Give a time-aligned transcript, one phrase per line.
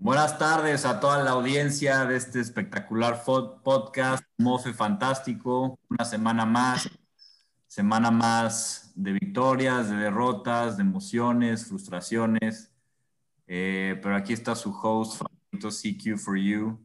[0.00, 5.76] Buenas tardes a toda la audiencia de este espectacular podcast, Mofe Fantástico.
[5.88, 6.88] Una semana más,
[7.66, 12.72] semana más de victorias, de derrotas, de emociones, frustraciones.
[13.48, 16.78] Eh, pero aquí está su host favorito, CQ for You.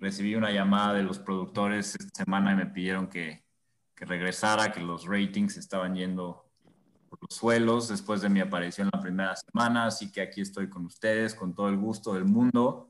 [0.00, 3.44] Recibí una llamada de los productores esta semana y me pidieron que,
[3.94, 6.49] que regresara, que los ratings estaban yendo
[7.20, 11.34] los suelos después de mi aparición la primera semana, así que aquí estoy con ustedes
[11.34, 12.88] con todo el gusto del mundo,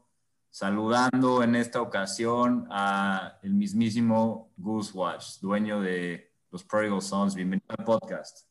[0.50, 7.34] saludando en esta ocasión a el mismísimo Goose Watch, dueño de los Prodigal Sons.
[7.34, 8.46] Bienvenido al podcast.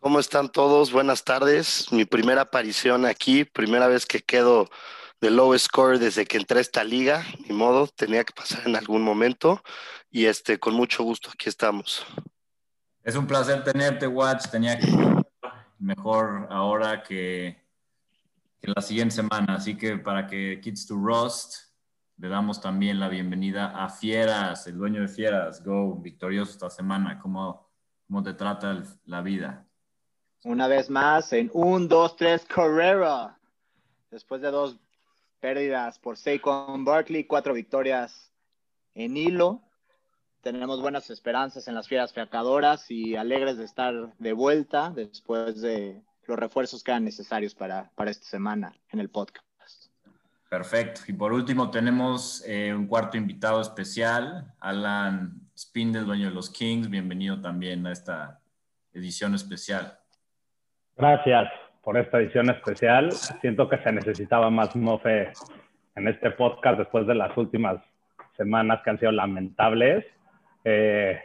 [0.00, 0.92] ¿Cómo están todos?
[0.92, 1.90] Buenas tardes.
[1.92, 4.68] Mi primera aparición aquí, primera vez que quedo
[5.20, 7.24] de low score desde que entré a esta liga.
[7.48, 9.60] Ni modo, tenía que pasar en algún momento.
[10.08, 12.06] Y este, con mucho gusto, aquí estamos.
[13.02, 14.48] Es un placer tenerte, Watch.
[14.50, 14.86] Tenía que
[15.78, 17.64] mejor ahora que,
[18.60, 19.54] que la siguiente semana.
[19.54, 21.68] Así que para que Kids to Rust,
[22.18, 25.64] le damos también la bienvenida a Fieras, el dueño de Fieras.
[25.64, 27.18] Go, victorioso esta semana.
[27.18, 27.70] ¿Cómo,
[28.06, 29.64] cómo te trata la vida?
[30.44, 33.38] Una vez más en un, dos, tres, Carrera.
[34.10, 34.78] Después de dos
[35.40, 38.32] pérdidas por Saquon Barkley, cuatro victorias
[38.94, 39.62] en hilo
[40.42, 46.02] tenemos buenas esperanzas en las fieras feacadoras y alegres de estar de vuelta después de
[46.26, 49.44] los refuerzos que eran necesarios para, para esta semana en el podcast.
[50.48, 51.02] Perfecto.
[51.08, 56.88] Y por último tenemos eh, un cuarto invitado especial, Alan Spindle, dueño de los Kings.
[56.88, 58.40] Bienvenido también a esta
[58.94, 59.98] edición especial.
[60.96, 61.50] Gracias
[61.82, 63.12] por esta edición especial.
[63.12, 65.32] Siento que se necesitaba más mofe
[65.96, 67.82] en este podcast después de las últimas
[68.36, 70.04] semanas que han sido lamentables.
[70.64, 71.20] Eh,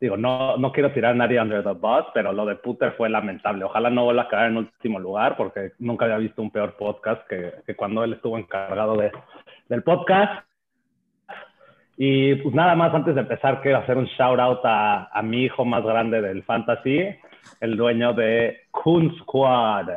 [0.00, 3.08] digo, no, no quiero tirar a nadie under the bus, pero lo de Puter fue
[3.08, 3.64] lamentable.
[3.64, 7.26] Ojalá no vuelva a quedar en último lugar, porque nunca había visto un peor podcast
[7.28, 9.10] que, que cuando él estuvo encargado de,
[9.68, 10.44] del podcast.
[11.96, 15.42] Y pues nada más, antes de empezar, quiero hacer un shout out a, a mi
[15.44, 17.08] hijo más grande del fantasy,
[17.60, 19.88] el dueño de Coon Squad.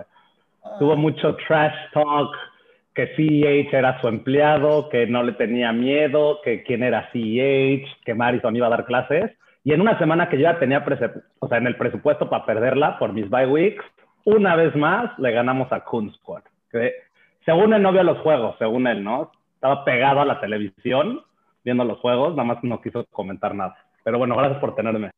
[0.80, 2.36] Tuvo mucho trash talk
[2.94, 8.14] que CEH era su empleado, que no le tenía miedo, que quién era CEH, que
[8.14, 9.32] Marison iba a dar clases.
[9.64, 10.84] Y en una semana que yo ya tenía
[11.40, 13.84] o sea, en el presupuesto para perderla por mis bye weeks,
[14.26, 16.44] una vez más le ganamos a Kun Squad.
[16.72, 16.94] Que
[17.46, 19.32] según él no vio los juegos, según él, ¿no?
[19.56, 21.22] Estaba pegado a la televisión
[21.64, 23.78] viendo los juegos, nada más no quiso comentar nada.
[24.04, 25.12] Pero bueno, gracias por tenerme.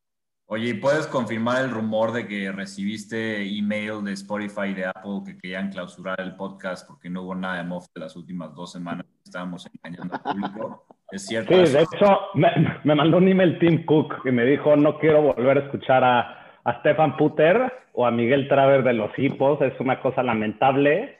[0.46, 5.38] Oye, ¿puedes confirmar el rumor de que recibiste email de Spotify y de Apple que
[5.38, 9.06] querían clausurar el podcast porque no hubo nada de Moff las últimas dos semanas?
[9.24, 10.86] Estábamos engañando al público.
[11.10, 11.64] ¿Es cierto?
[11.64, 15.56] Sí, de hecho, me, mandó un email Tim Cook que me dijo, no quiero volver
[15.56, 19.62] a escuchar a, a Stefan Puter o a Miguel Traver de los hipos.
[19.62, 21.16] Es una cosa lamentable.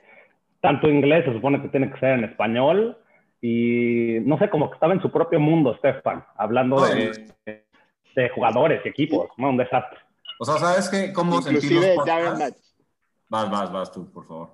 [0.61, 2.95] Tanto inglés se supone que tiene que ser en español.
[3.41, 7.64] Y no sé, como que estaba en su propio mundo, Stefan, hablando de
[8.15, 9.49] de jugadores y equipos, ¿no?
[9.49, 9.99] Un desastre.
[10.39, 11.13] O sea, ¿sabes qué?
[11.13, 12.53] ¿Cómo inclusive Darren
[13.29, 14.49] Vas, vas, vas tú, por favor.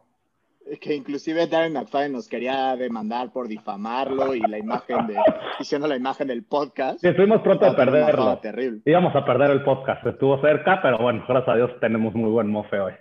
[0.79, 5.17] Que inclusive Darren McFly nos quería demandar por difamarlo y la imagen de,
[5.59, 6.99] diciendo la imagen del podcast.
[7.01, 8.37] Sí, estuvimos pronto a perderlo.
[8.37, 8.81] Terrible.
[8.85, 12.49] Íbamos a perder el podcast, estuvo cerca, pero bueno, gracias a Dios tenemos muy buen
[12.49, 12.93] mofe hoy.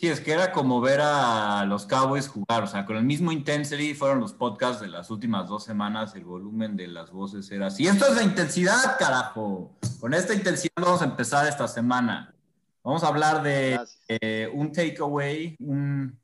[0.00, 3.32] Sí, es que era como ver a los Cowboys jugar, o sea, con el mismo
[3.32, 7.66] intensity fueron los podcasts de las últimas dos semanas, el volumen de las voces era
[7.66, 7.86] así.
[7.86, 9.76] Esto es la intensidad, carajo.
[10.00, 12.34] Con esta intensidad vamos a empezar esta semana.
[12.82, 13.78] Vamos a hablar de
[14.08, 16.18] eh, un takeaway, un,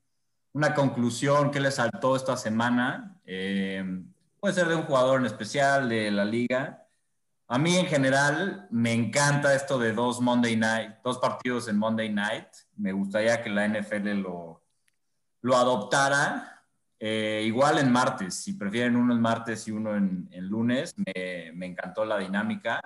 [0.55, 3.21] una conclusión que le saltó esta semana.
[3.27, 3.85] Eh,
[4.41, 6.86] puede ser de un jugador en especial, de la liga.
[7.49, 12.13] A mí en general me encanta esto de dos Monday Night, dos partidos en Monday
[12.13, 12.49] Night.
[12.77, 14.65] Me gustaría que la NFL lo,
[15.43, 16.65] lo adoptara.
[16.99, 21.67] Eh, igual en martes, si prefieren uno en martes y uno en, lunes, me, me,
[21.67, 22.81] encantó la dinámica.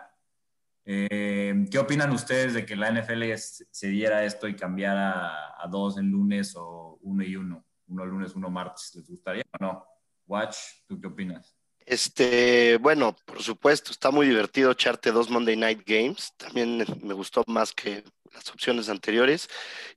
[0.84, 5.96] Eh, ¿Qué opinan ustedes de que la NFL se diera esto y cambiara a, dos
[5.96, 7.64] en lunes o uno y uno?
[7.86, 8.92] Uno lunes, uno martes.
[8.94, 9.86] ¿Les gustaría o no?
[10.26, 11.59] Watch, ¿tú qué opinas?
[11.90, 16.32] Este, bueno, por supuesto, está muy divertido echarte dos Monday Night Games.
[16.36, 19.48] También me gustó más que las opciones anteriores.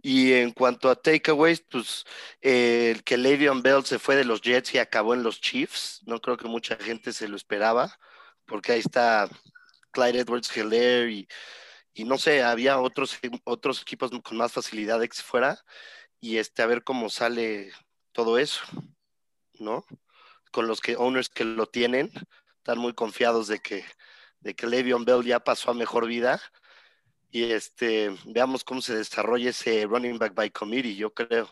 [0.01, 2.03] Y en cuanto a takeaways, pues
[2.41, 6.01] el que Le'Veon Bell se fue de los Jets y acabó en los Chiefs.
[6.07, 7.95] No creo que mucha gente se lo esperaba,
[8.45, 9.29] porque ahí está
[9.91, 11.27] Clyde Edwards Hilaire
[11.93, 15.63] y, no sé, había otros, otros equipos con más facilidad que se fuera.
[16.19, 17.71] Y este, a ver cómo sale
[18.13, 18.63] todo eso,
[19.59, 19.85] ¿no?
[20.53, 22.11] Con los que owners que lo tienen
[22.57, 23.83] están muy confiados de que,
[24.39, 26.39] de que Le'Veon Bell ya pasó a mejor vida.
[27.29, 31.49] Y este, veamos cómo se desarrolla ese running back by committee, yo creo.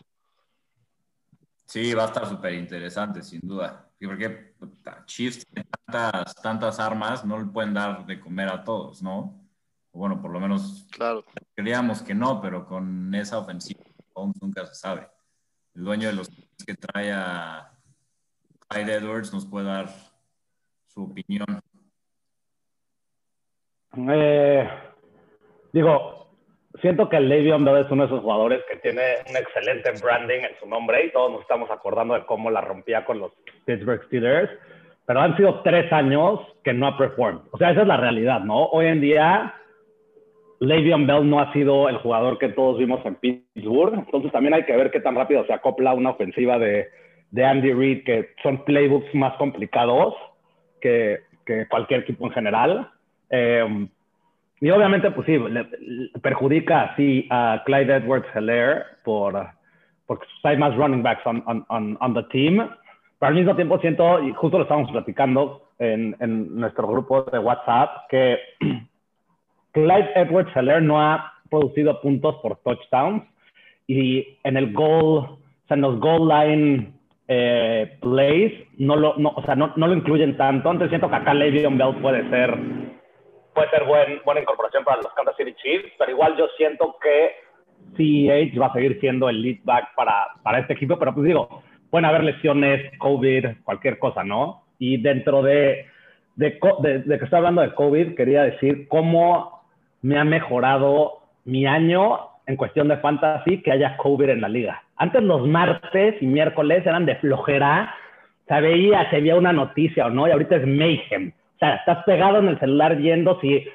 [1.66, 3.90] Sí, va a estar súper interesante, sin duda.
[4.00, 4.54] Porque
[5.04, 9.38] Chiefs tiene tantas, tantas armas, no le pueden dar de comer a todos, ¿no?
[9.92, 11.24] Bueno, por lo menos claro.
[11.54, 13.82] creíamos que no, pero con esa ofensiva
[14.40, 15.08] nunca se sabe.
[15.74, 16.30] El dueño de los
[16.64, 17.71] que trae a
[18.72, 19.86] Clyde Edwards nos puede dar
[20.86, 21.46] su opinión.
[24.10, 24.68] Eh,
[25.72, 26.28] digo,
[26.80, 30.58] siento que Le'Veon Bell es uno de esos jugadores que tiene un excelente branding en
[30.58, 33.32] su nombre y todos nos estamos acordando de cómo la rompía con los
[33.66, 34.50] Pittsburgh Steelers,
[35.06, 37.42] pero han sido tres años que no ha performed.
[37.50, 38.64] O sea, esa es la realidad, ¿no?
[38.66, 39.54] Hoy en día,
[40.60, 44.64] Le'Veon Bell no ha sido el jugador que todos vimos en Pittsburgh, entonces también hay
[44.64, 46.88] que ver qué tan rápido se acopla una ofensiva de,
[47.32, 50.14] de Andy Reid, que son playbooks más complicados
[50.80, 52.90] que, que cualquier equipo en general.
[53.30, 53.88] Eh,
[54.60, 55.38] y obviamente, pues sí,
[56.22, 59.48] perjudica así a Clyde Edwards Heller por,
[60.06, 62.58] porque hay más running backs on, on, the team.
[63.18, 67.38] Pero al mismo tiempo siento, y justo lo estamos platicando en, en nuestro grupo de
[67.38, 68.38] WhatsApp, que
[69.72, 73.24] Clyde Edwards Heller no ha producido puntos por touchdowns
[73.86, 76.92] y en el goal, o sea, en los goal line
[77.28, 80.70] eh, plays, no lo, no, o sea, no, no, lo incluyen tanto.
[80.70, 82.56] Entonces siento que acá Le'Veon Bell puede ser,
[83.54, 87.32] puede ser buen, buena incorporación para los Kansas City Chiefs, pero igual yo siento que
[87.96, 91.62] CH va a seguir siendo el lead back para, para este equipo, pero pues digo,
[91.90, 94.64] pueden haber lesiones, COVID, cualquier cosa, ¿no?
[94.78, 95.86] Y dentro de,
[96.36, 99.62] de, de, de que estoy hablando de COVID, quería decir cómo
[100.00, 104.82] me ha mejorado mi año en cuestión de fantasy que haya COVID en la liga.
[105.02, 107.92] Antes los martes y miércoles eran de flojera,
[108.46, 111.32] se veía, se veía una noticia o no, y ahorita es mayhem.
[111.56, 113.66] O sea, estás pegado en el celular viendo si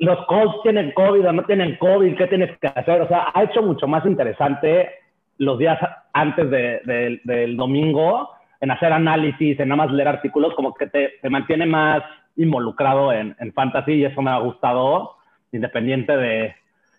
[0.00, 3.02] los Colts tienen COVID o no tienen COVID, qué tienes que hacer.
[3.02, 4.90] O sea, ha hecho mucho más interesante
[5.36, 5.78] los días
[6.12, 8.28] antes del domingo
[8.60, 12.02] en hacer análisis, en nada más leer artículos, como que te, te mantiene más
[12.34, 15.18] involucrado en, en fantasy y eso me ha gustado,
[15.52, 16.56] independiente de,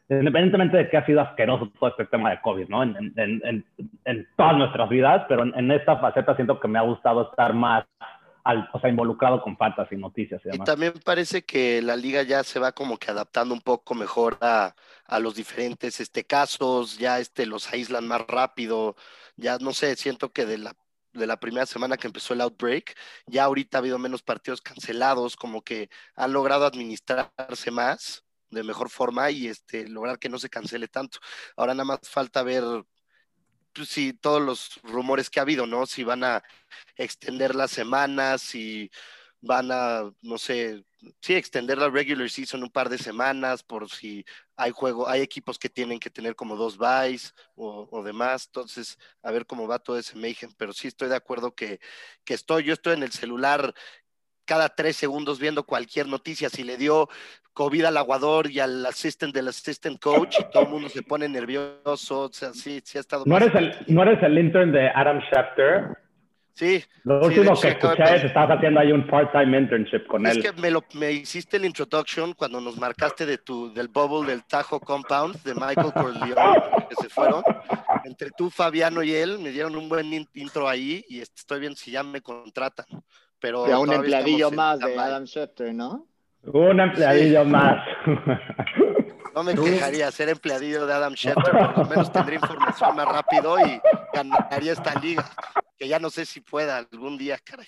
[0.09, 2.81] independientemente de que ha sido asqueroso todo este tema de COVID, ¿no?
[2.81, 3.65] En, en, en,
[4.05, 7.85] en todas nuestras vidas, pero en, esta faceta siento que me ha gustado estar más,
[8.43, 10.67] al, o sea, involucrado con fantasy, noticias y demás.
[10.67, 14.37] Y también parece que la liga ya se va como que adaptando un poco mejor
[14.41, 14.73] a,
[15.05, 18.95] a los diferentes este, casos, ya este, los aíslan más rápido,
[19.35, 20.73] ya no sé, siento que de la
[21.11, 22.95] de la primera semana que empezó el outbreak,
[23.25, 28.89] ya ahorita ha habido menos partidos cancelados, como que han logrado administrarse más de mejor
[28.89, 31.19] forma y este, lograr que no se cancele tanto.
[31.55, 32.63] Ahora nada más falta ver
[33.73, 35.85] pues, si todos los rumores que ha habido, ¿no?
[35.85, 36.43] Si van a
[36.97, 38.91] extender las semanas, si
[39.41, 40.83] van a, no sé,
[41.21, 44.25] sí, extender la regular season un par de semanas por si
[44.55, 49.31] hay juego, hay equipos que tienen que tener como dos buys o, demás, entonces a
[49.31, 51.79] ver cómo va todo ese mayhem, pero sí estoy de acuerdo que,
[52.25, 53.73] que estoy, yo estoy en el celular
[54.49, 57.07] cada tres segundos viendo cualquier noticia, si le dio
[57.53, 61.29] COVID al aguador y al assistant del assistant coach y todo el mundo se pone
[61.29, 63.23] nervioso, o sea, sí, sí ha estado...
[63.27, 65.97] ¿No eres, el, ¿No eres el intern de Adam Schefter?
[66.53, 66.83] Sí.
[67.03, 70.43] Lo último que escuché es que estabas haciendo ahí un part-time internship con Es él.
[70.43, 74.43] que me, lo, me hiciste el introduction cuando nos marcaste de tu, del bubble del
[74.45, 77.43] Tajo Compound de Michael Corleone, que se fueron.
[78.03, 81.77] Entre tú, Fabiano y él me dieron un buen in- intro ahí y estoy viendo
[81.77, 82.85] si ya me contratan.
[83.39, 84.97] Pero un empleadillo más de.
[84.97, 86.07] Adam Schefter, ¿no?
[86.43, 87.83] Un empleadillo más.
[89.35, 93.57] No me quejaría ser empleadillo de Adam Schefter, por lo menos tendría información más rápido
[93.59, 93.79] y
[94.11, 95.23] ganaría esta liga,
[95.77, 97.67] que ya no sé si pueda algún día, caray.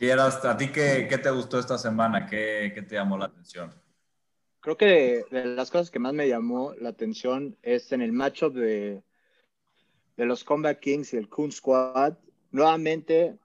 [0.00, 2.26] ¿A ti qué, qué te gustó esta semana?
[2.26, 3.74] ¿Qué, qué te llamó la atención?
[4.60, 8.12] Creo que de, de las cosas que más me llamó la atención es en el
[8.12, 9.02] matchup de,
[10.16, 12.14] de los Combat Kings y el Coon Squad.
[12.50, 13.36] Nuevamente,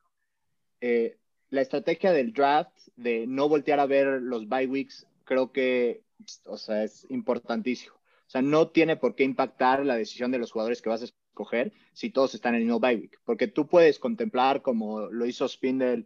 [0.79, 1.17] eh,
[1.53, 6.01] la estrategia del draft de no voltear a ver los bye weeks, creo que
[6.47, 7.93] o sea, es importantísimo.
[7.93, 11.05] O sea, no tiene por qué impactar la decisión de los jugadores que vas a
[11.05, 13.19] escoger si todos están en el mismo bye week.
[13.23, 16.05] Porque tú puedes contemplar, como lo hizo Spindle,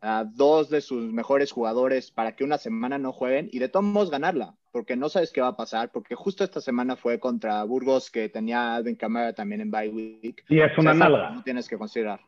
[0.00, 3.84] a dos de sus mejores jugadores para que una semana no jueguen y de todos
[3.84, 7.64] modos ganarla, porque no sabes qué va a pasar, porque justo esta semana fue contra
[7.64, 10.44] Burgos que tenía Alvin Kamara también en bye week.
[10.48, 11.30] Y es una O sea, nalga.
[11.30, 12.20] No tienes que considerar.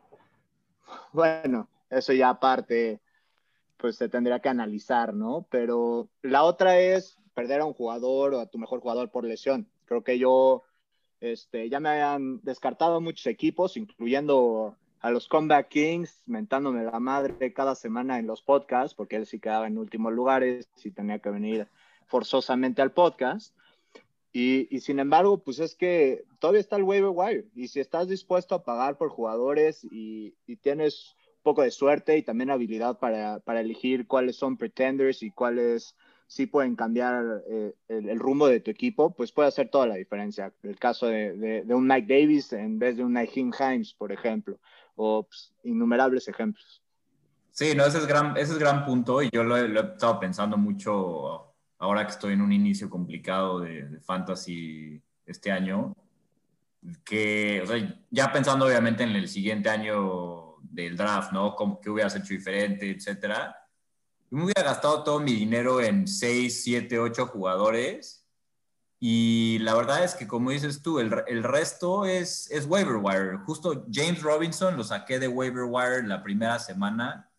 [1.12, 3.00] Bueno, eso ya aparte,
[3.76, 5.46] pues se tendría que analizar, ¿no?
[5.50, 9.68] Pero la otra es perder a un jugador o a tu mejor jugador por lesión.
[9.84, 10.62] Creo que yo,
[11.20, 17.52] este, ya me habían descartado muchos equipos, incluyendo a los Comeback Kings, mentándome la madre
[17.52, 21.30] cada semana en los podcasts, porque él sí quedaba en últimos lugares y tenía que
[21.30, 21.68] venir
[22.06, 23.54] forzosamente al podcast.
[24.32, 27.46] Y, sin embargo, pues es que todavía está el waiver wire.
[27.54, 32.22] Y si estás dispuesto a pagar por jugadores y, tienes un poco de suerte y
[32.22, 38.46] también habilidad para, elegir cuáles son pretenders y cuáles sí pueden cambiar eh, el, rumbo
[38.46, 40.52] de tu equipo, pues puede hacer toda la diferencia.
[40.62, 44.58] El caso de, un Mike Davis en vez de un Naheem Himes, por ejemplo,
[44.94, 46.82] o pues, innumerables ejemplos.
[47.50, 50.56] Sí, no, ese es gran, ese es gran punto y yo lo he estado pensando
[50.56, 55.96] mucho ahora que estoy en un inicio complicado de, fantasy este año,
[57.04, 61.54] que, o sea, ya pensando obviamente en el siguiente año del draft, ¿no?
[61.54, 63.56] Como, ¿Qué hubieras hecho diferente, etcétera?
[64.30, 68.26] Me hubiera gastado todo mi dinero en 6, 7, 8 jugadores
[68.98, 73.38] y la verdad es que, como dices tú, el, el resto es, es waiver wire.
[73.44, 77.30] Justo James Robinson lo saqué de waiver wire la primera semana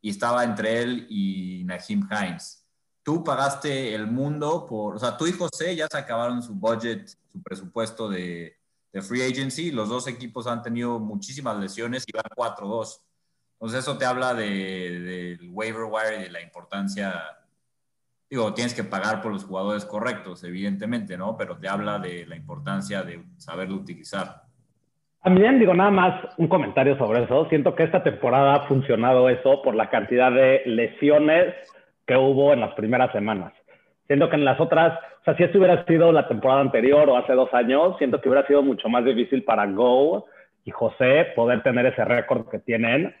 [0.00, 2.60] y estaba entre él y Naheem Hines
[3.02, 7.08] tú pagaste el mundo por, o sea, tú y José ya se acabaron su budget,
[7.08, 8.59] su presupuesto de,
[9.00, 9.70] free agency.
[9.70, 13.00] Los dos equipos han tenido muchísimas lesiones y van 4-2.
[13.54, 17.14] Entonces eso te habla del de, waiver wire y de la importancia.
[18.28, 21.36] Digo, tienes que pagar por los jugadores correctos, evidentemente, ¿no?
[21.36, 24.42] Pero te habla de la importancia de saberlo utilizar.
[25.22, 27.46] También digo nada más un comentario sobre eso.
[27.50, 31.54] Siento que esta temporada ha funcionado eso por la cantidad de lesiones
[32.06, 33.52] que hubo en las primeras semanas.
[34.10, 37.16] Siento que en las otras, o sea, si esto hubiera sido la temporada anterior o
[37.16, 40.26] hace dos años, siento que hubiera sido mucho más difícil para Go
[40.64, 43.14] y José poder tener ese récord que tienen,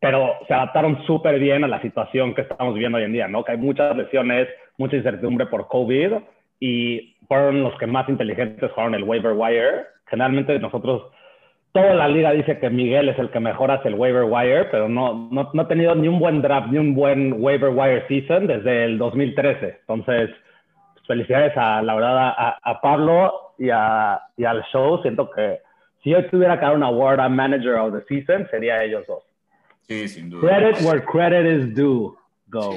[0.00, 3.44] pero se adaptaron súper bien a la situación que estamos viviendo hoy en día, ¿no?
[3.44, 6.12] Que hay muchas lesiones, mucha incertidumbre por COVID
[6.58, 9.88] y fueron los que más inteligentes fueron el waiver wire.
[10.06, 11.02] Generalmente nosotros
[11.72, 14.88] toda la liga dice que Miguel es el que mejor hace el waiver wire, pero
[14.88, 18.46] no, no, no, ha tenido ni un buen draft, ni un buen waiver wire season
[18.46, 19.78] desde el 2013.
[19.80, 20.30] Entonces,
[20.94, 25.00] pues, felicidades a la verdad a, a Pablo y, a, y, al show.
[25.02, 25.60] Siento que
[26.02, 29.22] si yo tuviera que dar un award a Manager of the Season, sería ellos dos.
[29.82, 30.40] Sí, sin duda.
[30.40, 32.16] Credit where credit is due.
[32.48, 32.74] Go.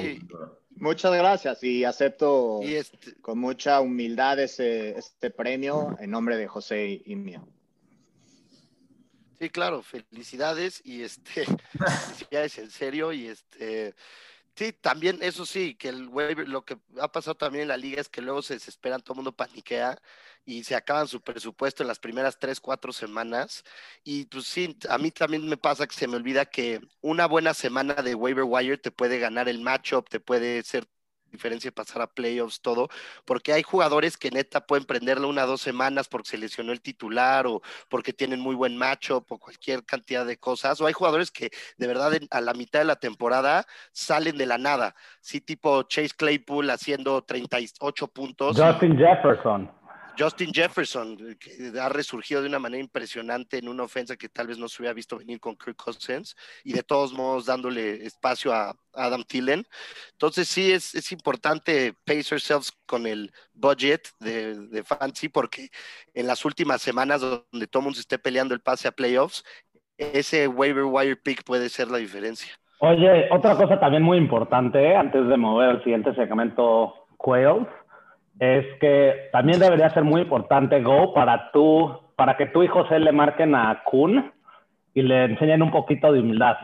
[0.76, 7.02] Muchas gracias y acepto este con mucha humildad ese, este premio en nombre de José
[7.04, 7.42] y mío.
[9.40, 11.44] Sí, claro, felicidades y este,
[11.88, 13.94] felicidades en serio y este,
[14.56, 18.00] sí, también eso sí, que el waiver, lo que ha pasado también en la liga
[18.00, 19.98] es que luego se desesperan, todo el mundo paniquea
[20.44, 23.64] y se acaban su presupuesto en las primeras tres, cuatro semanas.
[24.04, 27.54] Y pues sí, a mí también me pasa que se me olvida que una buena
[27.54, 30.86] semana de waiver wire te puede ganar el matchup, te puede ser
[31.34, 32.88] diferencia pasar a playoffs, todo,
[33.24, 36.80] porque hay jugadores que neta pueden prenderlo una o dos semanas porque se lesionó el
[36.80, 41.30] titular o porque tienen muy buen matchup o cualquier cantidad de cosas, o hay jugadores
[41.30, 45.82] que de verdad a la mitad de la temporada salen de la nada, sí, tipo
[45.82, 48.60] Chase Claypool haciendo 38 puntos.
[48.60, 49.83] Justin Jefferson.
[50.18, 54.58] Justin Jefferson, que ha resurgido de una manera impresionante en una ofensa que tal vez
[54.58, 58.74] no se hubiera visto venir con Kirk Cousins y de todos modos dándole espacio a
[58.92, 59.64] Adam Thielen.
[60.12, 65.68] Entonces sí es, es importante pace yourselves con el budget de, de fantasy porque
[66.14, 69.44] en las últimas semanas donde todo mundo se esté peleando el pase a playoffs,
[69.98, 72.52] ese waiver wire pick puede ser la diferencia.
[72.80, 77.66] Oye, otra cosa también muy importante antes de mover al siguiente segmento Quails
[78.38, 82.98] es que también debería ser muy importante Go para tú, para que tú y José
[82.98, 84.32] le marquen a Kun
[84.92, 86.56] y le enseñen un poquito de humildad,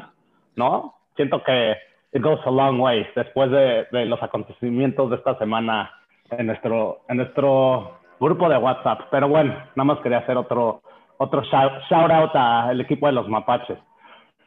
[0.57, 0.95] ¿no?
[1.17, 1.77] Siento que
[2.12, 5.91] it goes a long way después de, los acontecimientos de esta semana
[6.31, 9.03] en nuestro, en nuestro grupo de WhatsApp.
[9.11, 10.83] Pero bueno, nada más quería hacer otro,
[11.19, 13.79] otro shout, out al equipo de los mapaches.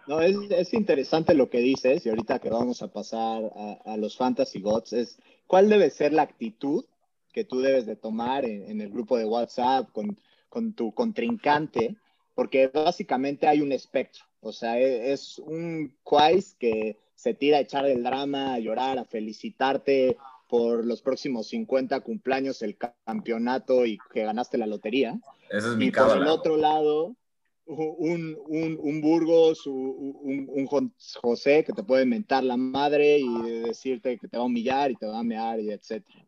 [0.08, 3.98] No, es, es, interesante lo que dices y ahorita que vamos a pasar a, a
[3.98, 6.84] los Fantasy Gods es cuál debe ser la actitud
[7.34, 10.18] que tú debes de tomar en, el grupo de WhatsApp con,
[10.50, 11.98] con, tu contrincante,
[12.36, 17.62] porque básicamente hay un espectro, o sea, e, es, un quiz que se tira a
[17.62, 20.16] echar el drama, a llorar, a felicitarte
[20.48, 25.20] por los próximos 50 cumpleaños, el campeonato y que ganaste la lotería.
[25.50, 27.16] Ese es mi y por el otro lado,
[27.66, 34.18] un, un, un Burgos, un, un, José que te puede mentar la madre y decirte
[34.18, 36.24] que te va a humillar y te va a mear y etcétera.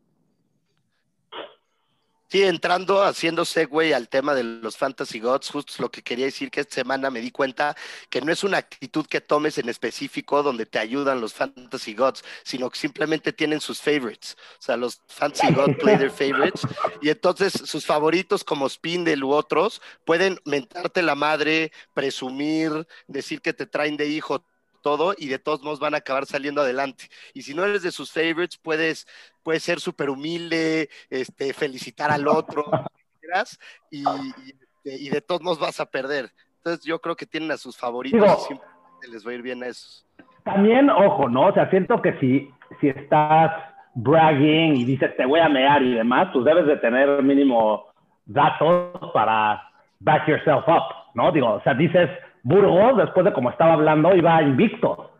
[2.36, 6.50] Sí, entrando, haciendo segue al tema de los Fantasy Gods, justo lo que quería decir
[6.50, 7.74] que esta semana me di cuenta
[8.10, 12.22] que no es una actitud que tomes en específico donde te ayudan los Fantasy Gods,
[12.44, 14.36] sino que simplemente tienen sus favorites.
[14.58, 16.60] O sea, los Fantasy Gods play their favorites
[17.00, 23.54] y entonces sus favoritos como Spindle u otros pueden mentarte la madre, presumir, decir que
[23.54, 24.44] te traen de hijo
[24.86, 27.08] todo y de todos modos van a acabar saliendo adelante.
[27.34, 29.08] Y si no eres de sus favorites, puedes,
[29.46, 32.64] puedes ser súper humilde, este, felicitar al otro,
[33.92, 34.02] y,
[34.82, 36.32] y, de todos modos vas a perder.
[36.56, 38.66] Entonces yo creo que tienen a sus favoritos y siempre
[39.08, 40.04] les va a ir bien a esos.
[40.42, 41.46] También, ojo, ¿no?
[41.46, 42.50] O sea, siento que si,
[42.80, 43.52] si estás
[43.94, 47.86] bragging y dices te voy a mear y demás, pues debes de tener mínimo
[48.24, 49.62] datos para
[50.00, 51.30] back yourself up, ¿no?
[51.30, 52.10] Digo, o sea, dices,
[52.42, 55.12] Burgos, después de como estaba hablando, iba invicto.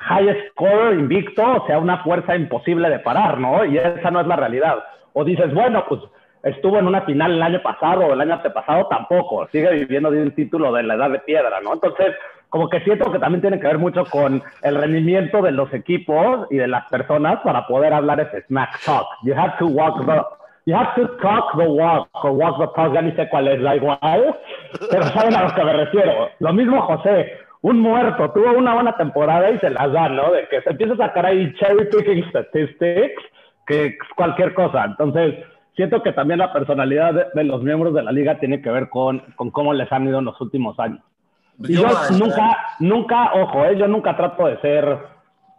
[0.00, 3.64] High score invicto, o sea, una fuerza imposible de parar, ¿no?
[3.64, 4.82] Y esa no es la realidad.
[5.12, 6.00] O dices, bueno, pues
[6.42, 9.46] estuvo en una final el año pasado o el año antepasado, tampoco.
[9.48, 11.74] Sigue viviendo de un título de la edad de piedra, ¿no?
[11.74, 12.14] Entonces,
[12.48, 16.46] como que siento que también tiene que ver mucho con el rendimiento de los equipos
[16.50, 19.06] y de las personas para poder hablar ese smack talk.
[19.22, 20.20] You have to walk the,
[20.66, 23.62] you have to talk the walk o walk the talk, ya ni sé cuál es,
[23.62, 24.36] da igual,
[24.90, 26.28] pero saben a lo que me refiero.
[26.40, 30.32] Lo mismo José, un muerto, tuvo una buena temporada y se las da, ¿no?
[30.32, 33.22] De que se empieza a sacar ahí cherry picking statistics,
[33.66, 34.84] que cualquier cosa.
[34.84, 35.34] Entonces,
[35.76, 38.88] siento que también la personalidad de, de los miembros de la liga tiene que ver
[38.88, 41.00] con, con cómo les han ido en los últimos años.
[41.68, 41.88] Y yo,
[42.18, 44.98] nunca, nunca, ojo, eh, yo nunca trato de ser,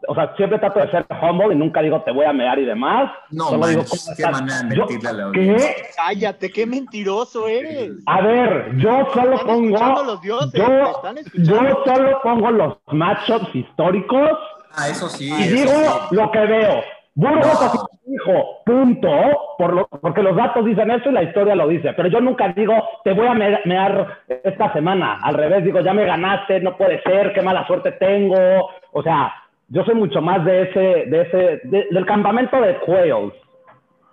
[0.08, 2.66] o sea, siempre trato de ser humble y nunca digo te voy a mear y
[2.66, 3.12] demás.
[3.30, 3.84] No, Solo digo,
[4.16, 5.76] qué manera de mentirle a la ¿Qué?
[5.96, 7.92] Cállate, qué mentiroso eres.
[8.06, 11.04] A ver, yo solo pongo, los dioses, yo,
[11.34, 14.32] yo solo pongo los matchups históricos.
[14.74, 15.32] Ah, eso sí.
[15.32, 15.74] Y digo
[16.12, 16.82] lo que veo.
[17.14, 19.10] Burgos así dijo, punto,
[19.58, 21.92] por lo, porque los datos dicen eso y la historia lo dice.
[21.94, 25.20] Pero yo nunca digo, te voy a mear esta semana.
[25.22, 28.70] Al revés, digo, ya me ganaste, no puede ser, qué mala suerte tengo.
[28.94, 29.34] O sea,
[29.72, 33.34] yo soy mucho más de ese, de ese, del campamento de Quails.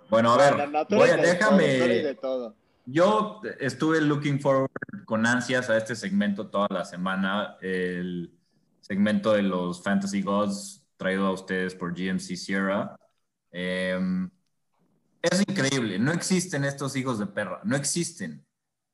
[0.09, 2.17] Bueno, a ver, voy a, déjame.
[2.85, 4.71] Yo estuve looking forward
[5.05, 8.31] con ansias a este segmento toda la semana, el
[8.79, 12.95] segmento de los Fantasy Gods traído a ustedes por GMC Sierra.
[13.51, 14.29] Em,
[15.21, 18.45] es increíble, no existen estos hijos de perra, no existen.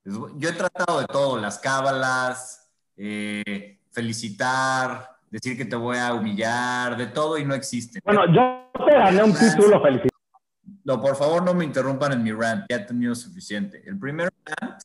[0.03, 6.95] Yo he tratado de todo, las cábalas, eh, felicitar, decir que te voy a humillar,
[6.95, 8.01] de todo y no existen.
[8.05, 10.11] Bueno, yo te gané un título, felicidades.
[10.83, 13.83] No, por favor no me interrumpan en mi rant, ya he tenido suficiente.
[13.85, 14.81] El primer rant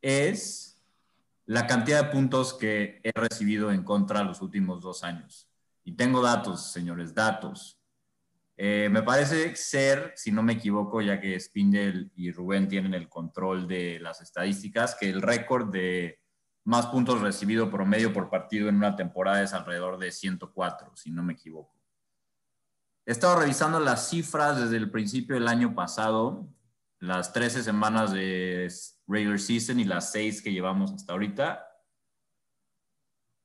[0.00, 0.80] es
[1.46, 5.48] la cantidad de puntos que he recibido en contra los últimos dos años.
[5.82, 7.76] Y tengo datos, señores, datos.
[8.56, 13.08] Eh, me parece ser, si no me equivoco, ya que Spindel y Rubén tienen el
[13.08, 16.20] control de las estadísticas, que el récord de
[16.64, 21.22] más puntos recibido promedio por partido en una temporada es alrededor de 104, si no
[21.22, 21.74] me equivoco.
[23.06, 26.48] He estado revisando las cifras desde el principio del año pasado,
[26.98, 28.72] las 13 semanas de
[29.06, 31.66] regular season y las 6 que llevamos hasta ahorita.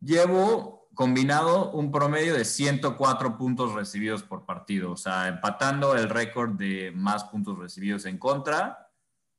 [0.01, 6.51] Llevo combinado un promedio de 104 puntos recibidos por partido, o sea, empatando el récord
[6.51, 8.84] de más puntos recibidos en contra.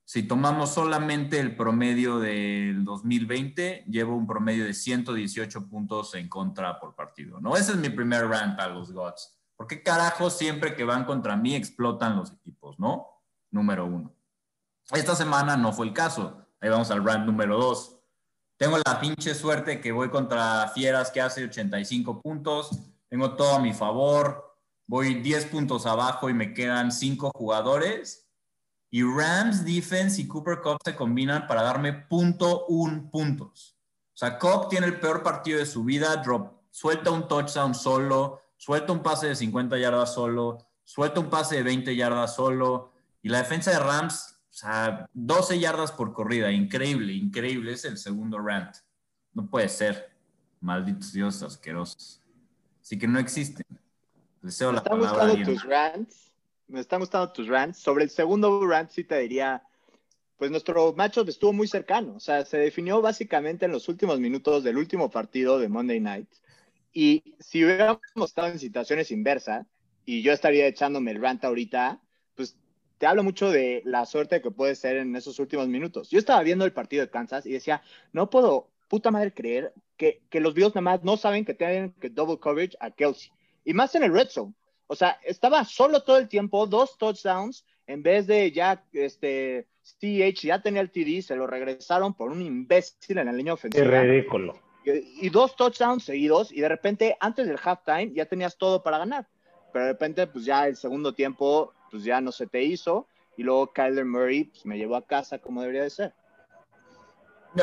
[0.07, 6.81] Si tomamos solamente el promedio del 2020, llevo un promedio de 118 puntos en contra
[6.81, 7.57] por partido, ¿no?
[7.57, 9.37] Ese es mi primer rant a los Gods.
[9.55, 13.07] ¿Por qué carajo siempre que van contra mí explotan los equipos, no?
[13.51, 14.15] Número uno.
[14.93, 16.47] Esta semana no fue el caso.
[16.61, 17.97] Ahí vamos al rant número dos
[18.57, 22.71] tengo la pinche suerte que voy contra Fieras que hace 85 puntos.
[23.09, 24.57] Tengo todo a mi favor.
[24.87, 28.26] Voy 10 puntos abajo y me quedan 5 jugadores.
[28.91, 33.77] Y Rams, Defense y Cooper Cup se combinan para darme punto un puntos.
[34.15, 36.17] O sea, Cup tiene el peor partido de su vida.
[36.17, 38.41] Drop, suelta un touchdown solo.
[38.57, 40.59] Suelta un pase de 50 yardas solo.
[40.85, 42.93] Suelta un pase de 20 yardas solo.
[43.23, 47.75] Y la defensa de Rams o sea, 12 yardas por corrida, increíble, increíble.
[47.75, 48.75] Es el segundo rant.
[49.35, 50.17] No puede ser.
[50.63, 52.23] Malditos dioses asquerosos.
[52.81, 53.67] Así que no existen.
[54.41, 56.26] Deseo están gustando tus rants.
[56.69, 57.79] Me están gustando tus rants.
[57.79, 59.63] Sobre el segundo rant sí te diría,
[60.37, 62.15] pues nuestro matchup estuvo muy cercano.
[62.17, 66.29] O sea, se definió básicamente en los últimos minutos del último partido de Monday Night.
[66.93, 69.67] Y si hubiéramos estado en situaciones inversas,
[70.05, 72.01] y yo estaría echándome el rant ahorita,
[72.99, 76.09] te hablo mucho de la suerte que puede ser en esos últimos minutos.
[76.09, 80.23] Yo estaba viendo el partido de Kansas y decía, no puedo, puta madre, creer que,
[80.31, 83.31] que los Bills nada más no saben que tienen que double coverage a Kelsey.
[83.65, 84.55] Y más en el red zone.
[84.87, 90.43] O sea, estaba solo todo el tiempo, dos touchdowns, en vez de ya, este, CH
[90.43, 93.85] ya tenía el TD, se lo regresaron por un imbécil en la línea ofensiva.
[93.85, 94.59] Qué ridículo.
[94.85, 98.99] Y, y dos touchdowns seguidos, y de repente, antes del halftime, ya tenías todo para
[98.99, 99.27] ganar.
[99.73, 103.07] Pero de repente, pues ya el segundo tiempo pues ya no se te hizo.
[103.37, 106.15] Y luego Kyler Murray pues, me llevó a casa como debería de ser.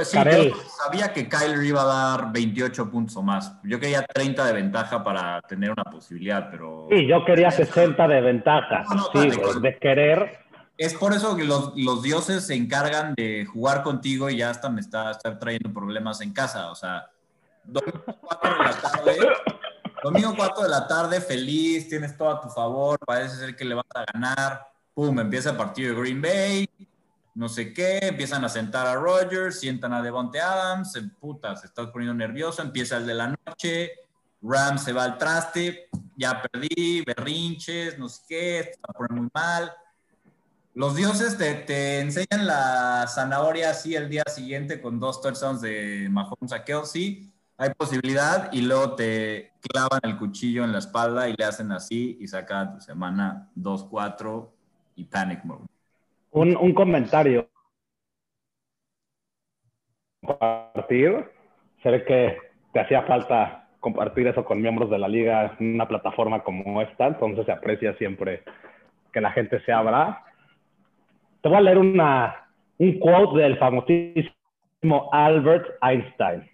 [0.03, 3.59] Sí, yo sabía que Kyler iba a dar 28 puntos o más.
[3.63, 6.87] Yo quería 30 de ventaja para tener una posibilidad, pero...
[6.89, 8.85] Sí, yo quería 60 de ventaja.
[9.13, 9.29] sí,
[9.61, 10.43] de querer
[10.77, 14.81] es por eso que los, dioses se encargan de jugar contigo y ya hasta me
[14.81, 16.71] está, trayendo problemas en casa.
[16.71, 17.09] O sea,
[17.63, 19.17] domingo 4 de la tarde,
[20.03, 23.75] domingo 4 de la tarde, feliz, tienes todo a tu favor, parece ser que le
[23.75, 24.67] vas a ganar.
[24.93, 26.69] Pum, empieza el partido de Green Bay,
[27.35, 31.91] no sé qué, empiezan a sentar a Rogers, sientan a Devonte Adams, puta, se está
[31.91, 33.91] poniendo nervioso, empieza el de la noche,
[34.41, 39.73] Rams se va al traste, ya perdí, berrinches, no sé qué, está poniendo muy mal
[40.75, 46.51] los dioses te, enseñan la zanahoria así el día siguiente con dos touchdowns de Mahomes
[46.51, 47.31] a Kelsey.
[47.57, 52.17] Hay posibilidad y luego te clavan el cuchillo en la espalda y le hacen así
[52.19, 54.49] y sacan tu semana 2-4
[54.95, 55.72] y panic mode.
[56.33, 57.47] Un, comentario.
[60.21, 61.25] Compartir.
[61.81, 62.37] Sé que
[62.73, 67.07] te hacía falta compartir eso con miembros de la liga en una plataforma como esta,
[67.07, 68.43] entonces se aprecia siempre
[69.11, 70.23] que la gente se abra
[71.43, 76.49] te voy a leer una, un quote del famosísimo Albert Einstein,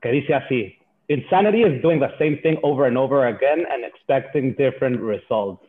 [0.00, 4.54] que dice así, Insanity is doing the same thing over and over again and expecting
[4.56, 5.62] different results.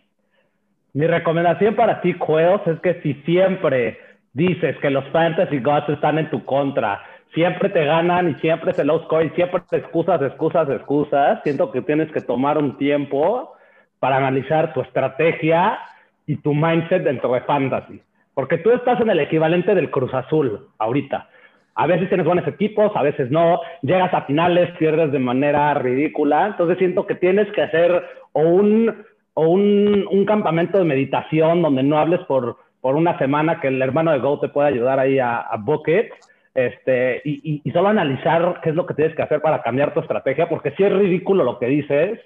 [0.98, 4.00] Mi recomendación para ti, Quails, es que si siempre
[4.34, 7.04] dices que los fantasy gods están en tu contra,
[7.36, 11.72] siempre te ganan y siempre se low score y siempre te excusas, excusas, excusas, siento
[11.72, 13.54] que tienes que tomar un tiempo
[14.00, 15.78] para analizar tu estrategia
[16.26, 18.02] y tu mindset dentro de fantasy.
[18.34, 21.30] Porque tú estás en el equivalente del Cruz Azul ahorita.
[21.76, 23.60] A veces tienes buenos equipos, a veces no.
[23.84, 26.48] Llegas a finales, pierdes de manera ridícula.
[26.48, 29.06] Entonces siento que tienes que hacer o un,
[29.40, 34.12] o un, campamento de meditación donde no hables por, por una semana que el hermano
[34.12, 36.12] de Go te pueda ayudar ahí a, a Bucket.
[36.56, 40.00] Este, y, y, solo analizar qué es lo que tienes que hacer para cambiar tu
[40.00, 42.20] estrategia, porque si es ridículo lo que dices,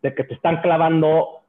[0.00, 1.40] de que te están clavando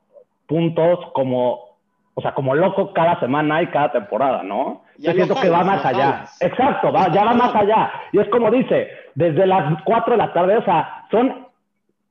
[0.46, 1.67] puntos como
[2.13, 4.82] o sea, como loco cada semana y cada temporada, ¿no?
[4.98, 6.26] Yo siento que va más allá.
[6.41, 7.91] Exacto, va, ya va más allá.
[8.12, 11.46] Y es como dice, desde las 4 de la tarde, o sea, son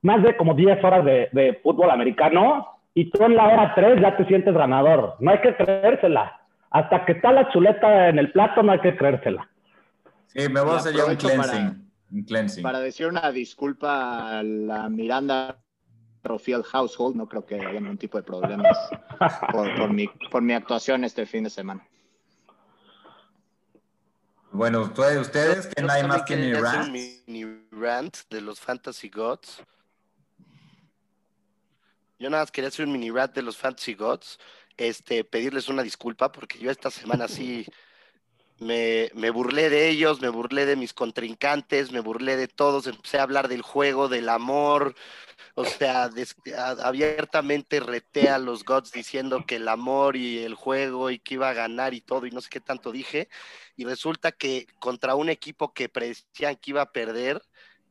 [0.02, 4.16] más de como 10 horas de, fútbol americano y tú en la hora 3 ya
[4.16, 5.16] te sientes ganador.
[5.20, 6.40] No hay que creérsela.
[6.70, 9.50] Hasta que está la chuleta en el plato, no hay que creérsela.
[10.28, 11.90] Sí, me voy a hacer ya un cleansing.
[12.10, 12.62] un cleansing.
[12.62, 15.58] Para decir una disculpa a la Miranda
[16.38, 18.76] Field Household, no creo que haya ningún tipo de problemas
[19.52, 21.86] por, mi, por mi actuación este fin de semana.
[24.52, 26.90] Bueno, ustedes, que no hay más que mini rant?
[26.90, 29.62] mini rant de los Fantasy Gods.
[32.18, 34.38] Yo nada más quería hacer un mini rant de los Fantasy Gods,
[34.76, 37.66] este, pedirles una disculpa porque yo esta semana sí
[38.58, 43.18] me, me, burlé de ellos, me burlé de mis contrincantes, me burlé de todos, empecé
[43.18, 44.94] a hablar del juego, del amor,
[45.54, 46.10] o sea,
[46.82, 51.48] abiertamente reté a los gods diciendo que el amor y el juego y que iba
[51.50, 53.28] a ganar y todo y no sé qué tanto dije,
[53.76, 57.42] y resulta que contra un equipo que predecían que iba a perder,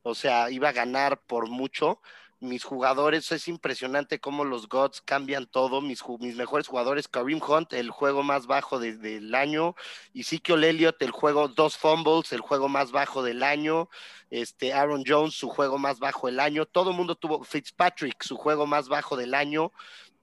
[0.02, 2.00] o sea, iba a ganar por mucho,
[2.40, 5.80] mis jugadores, es impresionante cómo los Gods cambian todo.
[5.80, 9.74] Mis, mis mejores jugadores, Kareem Hunt, el juego más bajo del año,
[10.12, 13.88] y Ezekiel Elliott, el juego dos fumbles, el juego más bajo del año,
[14.30, 18.36] este Aaron Jones, su juego más bajo del año, todo el mundo tuvo Fitzpatrick, su
[18.36, 19.72] juego más bajo del año.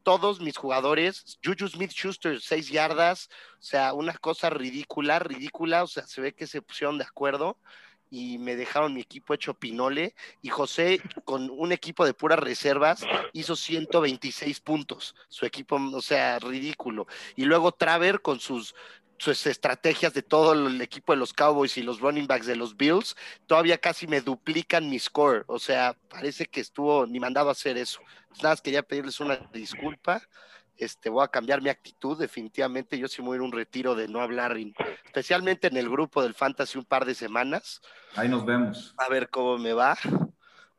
[0.03, 5.87] Todos mis jugadores, Juju Smith Schuster, seis yardas, o sea, una cosa ridícula, ridícula, o
[5.87, 7.57] sea, se ve que se pusieron de acuerdo
[8.13, 10.13] y me dejaron mi equipo hecho pinole.
[10.43, 15.15] Y José, con un equipo de puras reservas, hizo 126 puntos.
[15.29, 17.07] Su equipo, o sea, ridículo.
[17.35, 18.75] Y luego Traver con sus
[19.17, 22.75] sus estrategias de todo el equipo de los Cowboys y los running backs de los
[22.75, 23.15] Bills,
[23.47, 25.45] todavía casi me duplican mi score.
[25.47, 28.01] O sea, parece que estuvo ni mandado a hacer eso.
[28.37, 30.21] Nada más quería pedirles una disculpa
[30.83, 32.97] este, voy a cambiar mi actitud definitivamente.
[32.97, 34.57] Yo sí voy a ir un retiro de no hablar,
[35.05, 37.81] especialmente en el grupo del Fantasy un par de semanas.
[38.15, 38.93] Ahí nos vemos.
[38.97, 39.97] A ver cómo me va.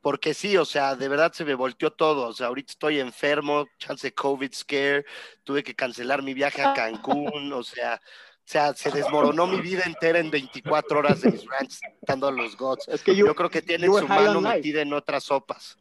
[0.00, 2.28] Porque sí, o sea, de verdad se me volteó todo.
[2.28, 5.06] O sea, ahorita estoy enfermo, chance COVID scare,
[5.44, 9.84] tuve que cancelar mi viaje a Cancún, o sea, o sea, se desmoronó mi vida
[9.86, 12.86] entera en 24 horas de mis rants, dando a los gods.
[12.88, 15.78] Es que yo, creo que tienen su mano metida en otras sopas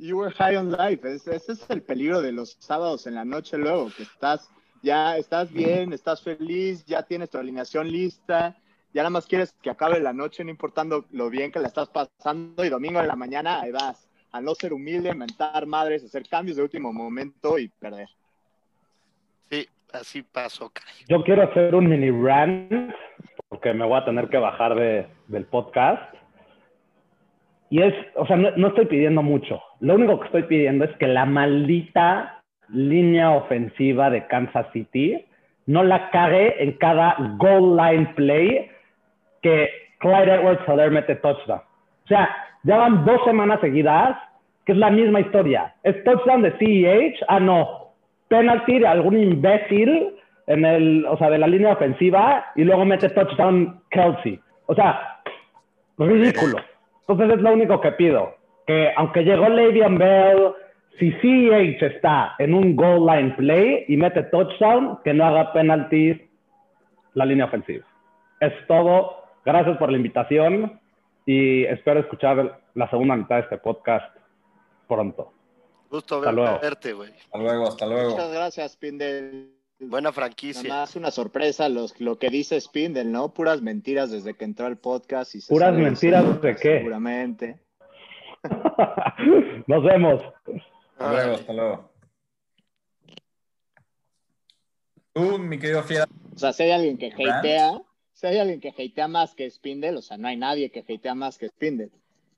[0.00, 1.06] you were high on life.
[1.06, 4.50] Ese, es el peligro de los sábados en la noche luego, que estás,
[4.82, 8.56] ya estás bien, estás feliz, ya tienes tu alineación lista,
[8.92, 11.88] ya nada más quieres que acabe la noche, no importando lo bien que la estás
[11.90, 16.28] pasando, y domingo en la mañana ahí vas, a no ser humilde, mentar madres, hacer
[16.28, 18.08] cambios de último momento y perder.
[19.50, 20.72] Sí, así pasó.
[21.08, 22.92] Yo quiero hacer un mini rant
[23.48, 26.14] porque me voy a tener que bajar de, del podcast.
[27.70, 29.62] Y es, o sea, no, estoy pidiendo mucho.
[29.78, 35.24] Lo único que estoy pidiendo es que la maldita línea ofensiva de Kansas City
[35.66, 38.70] no la cague en cada goal line play
[39.40, 41.60] que Clyde Edwards Hiller mete touchdown.
[42.04, 42.28] O sea,
[42.64, 44.16] ya van dos semanas seguidas
[44.66, 45.72] que es la misma historia.
[45.84, 47.92] Es touchdown de CEH, ah no,
[48.28, 50.14] penalty de algún imbécil
[50.48, 54.40] en el, o sea, de la línea ofensiva y luego mete touchdown Kelsey.
[54.66, 55.20] O sea,
[55.98, 56.58] ridículo.
[57.10, 58.36] Entonces es lo único que pido.
[58.66, 60.52] Que aunque llegó Le'Veon Bell,
[60.98, 66.20] si CEH está en un goal line play y mete touchdown, que no haga penalties
[67.14, 67.84] la línea ofensiva.
[68.38, 69.24] Es todo.
[69.44, 70.80] Gracias por la invitación
[71.26, 74.14] y espero escuchar la segunda mitad de este podcast
[74.86, 75.32] pronto.
[75.90, 77.10] Gusto hasta verte, güey.
[77.10, 78.10] Hasta luego, hasta luego.
[78.10, 79.59] Muchas gracias, Spindel.
[79.80, 80.68] Buena franquicia.
[80.68, 83.32] Nada más una sorpresa los, lo que dice Spindel, ¿no?
[83.32, 85.34] Puras mentiras desde que entró al podcast.
[85.34, 86.78] Y ¿Puras mentiras de qué?
[86.78, 87.60] Seguramente.
[89.66, 90.22] Nos vemos.
[90.98, 91.90] Hasta luego, hasta luego.
[95.14, 96.06] Tú, mi querido Fiera.
[96.34, 97.80] O sea, si hay alguien que hatea,
[98.12, 101.14] si hay alguien que hatea más que Spindel, o sea, no hay nadie que hatea
[101.14, 101.90] más que Spindel.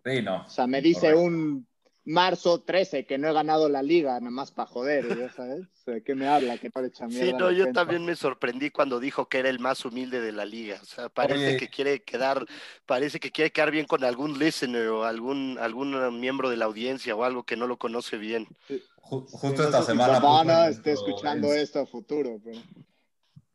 [0.05, 0.43] Sí, no.
[0.43, 1.67] O sea, me dice un
[2.05, 5.67] marzo 13 que no he ganado la liga, nada más para joder, ¿ya sabes?
[5.87, 6.59] ¿De qué me habla?
[6.59, 9.49] Que no le echa mierda Sí, no, yo también me sorprendí cuando dijo que era
[9.49, 10.79] el más humilde de la liga.
[10.83, 11.57] O sea, parece Oye.
[11.57, 12.45] que quiere quedar,
[12.87, 17.15] parece que quiere quedar bien con algún listener o algún, algún miembro de la audiencia
[17.15, 18.47] o algo que no lo conoce bien.
[18.69, 20.15] Sí, justo no esta sé si semana.
[20.21, 22.59] papá no en esté escuchando en- esto a futuro, pero...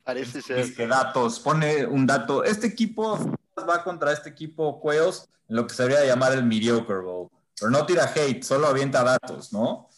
[0.03, 0.63] Parece ser.
[0.65, 2.43] Disque datos, pone un dato.
[2.45, 3.19] Este equipo
[3.59, 7.29] va contra este equipo Cuellos en lo que se debería llamar el Mediocre Bowl.
[7.59, 9.89] Pero no tira hate, solo avienta datos, ¿no?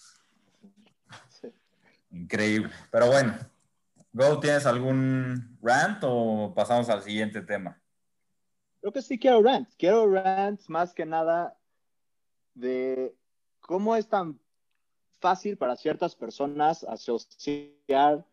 [1.30, 1.48] Sí.
[2.12, 2.72] Increíble.
[2.92, 3.38] Pero bueno,
[4.12, 7.80] Go, ¿tienes algún rant o pasamos al siguiente tema?
[8.82, 9.70] Creo que sí quiero rant.
[9.78, 11.58] Quiero rant más que nada
[12.56, 13.16] de
[13.60, 14.40] cómo es tan
[15.20, 18.26] fácil para ciertas personas asociar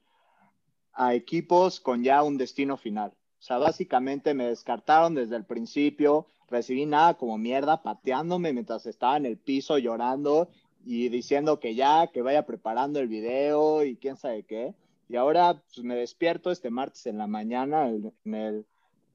[0.93, 3.13] a equipos con ya un destino final.
[3.47, 9.25] Sea, básicamente me descartaron desde el principio, recibí nada como mierda, pateándome mientras estaba en
[9.25, 10.49] el piso llorando
[10.85, 14.75] y diciendo que ya, que vaya preparando el video y quién sabe qué.
[15.09, 18.67] Y ahora pues, me despierto este martes en la mañana en el,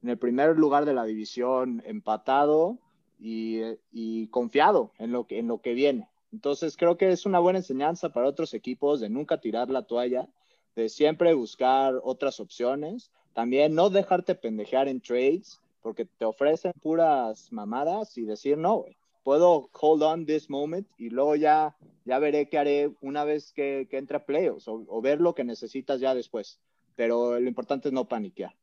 [0.02, 2.78] en el primer lugar de la división, empatado
[3.20, 3.60] y,
[3.92, 6.08] y confiado en lo, que, en lo que viene.
[6.32, 10.26] Entonces creo que es una buena enseñanza para otros equipos de nunca tirar la toalla,
[10.74, 13.12] de siempre buscar otras opciones.
[13.34, 18.96] También no dejarte pendejear en trades, porque te ofrecen puras mamadas y decir, no, güey,
[19.22, 23.86] puedo hold on this moment y luego ya, ya veré qué haré una vez que,
[23.90, 26.60] que entre a playoffs o, o ver lo que necesitas ya después.
[26.94, 28.54] Pero lo importante es no paniquear.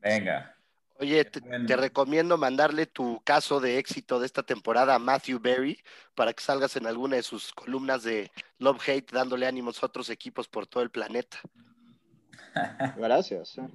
[0.00, 0.56] Venga.
[0.98, 5.82] Oye, te, te recomiendo mandarle tu caso de éxito de esta temporada a Matthew Berry
[6.14, 10.10] para que salgas en alguna de sus columnas de Love Hate dándole ánimos a otros
[10.10, 11.40] equipos por todo el planeta.
[12.96, 13.58] Gracias.
[13.58, 13.68] ¿eh?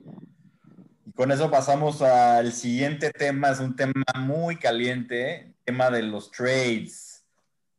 [1.05, 3.49] Y con eso pasamos al siguiente tema.
[3.49, 7.25] Es un tema muy caliente, tema de los trades.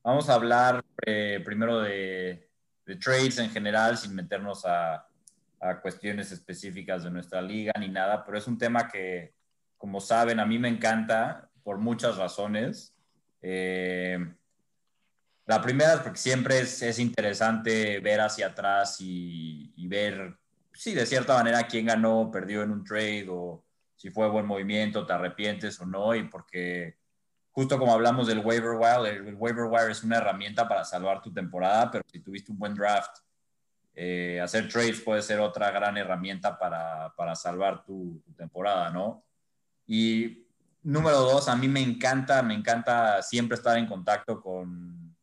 [0.03, 2.49] Vamos a hablar eh, primero de,
[2.87, 5.07] de trades en general, sin meternos a,
[5.61, 9.35] a cuestiones específicas de nuestra liga ni nada, pero es un tema que,
[9.77, 12.95] como saben, a mí me encanta por muchas razones.
[13.43, 14.19] Eh,
[15.47, 20.37] la primera es porque siempre es, es interesante ver hacia atrás y, y ver
[20.79, 23.65] sí, de cierta manera, quién ganó, perdió en un trade o
[23.97, 26.97] si fue buen movimiento, te arrepientes o no, y porque
[27.51, 31.33] justo como hablamos del waiver wire, el, waiver wire es una herramienta para salvar tu
[31.33, 33.11] temporada, pero si tuviste un buen draft,
[33.93, 39.25] eh, hacer trades puede ser otra gran herramienta para, para salvar tu, tu, temporada, ¿no?
[39.85, 40.47] Y
[40.85, 45.17] número dos, a mí me encanta, me encanta siempre estar en contacto con...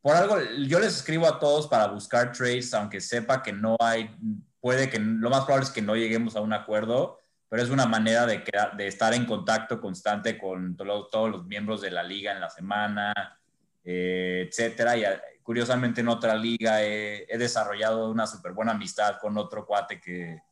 [0.00, 0.36] Por algo,
[0.68, 4.16] yo les escribo a todos para buscar trades, aunque sepa que no hay
[4.60, 7.18] puede que lo más probable es que no lleguemos a un acuerdo,
[7.48, 8.44] pero es una manera de,
[8.86, 13.38] estar en contacto constante con to todos los miembros de la liga en la semana,
[13.84, 14.96] eh, etcétera.
[14.96, 15.04] Y
[15.42, 20.42] curiosamente en otra liga he, desarrollado una súper buena amistad con otro cuate que,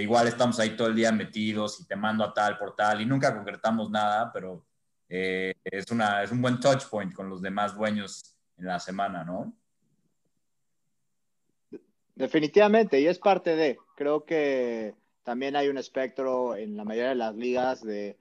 [0.00, 3.06] igual estamos ahí todo el día metidos y te mando a tal por tal y
[3.06, 4.66] nunca concretamos nada, pero
[5.08, 9.54] eh, es, es un buen touch point con los demás dueños en la semana, ¿no?
[12.16, 17.14] Definitivamente, y es parte de, creo que también hay un espectro en la mayoría de
[17.14, 18.16] las ligas de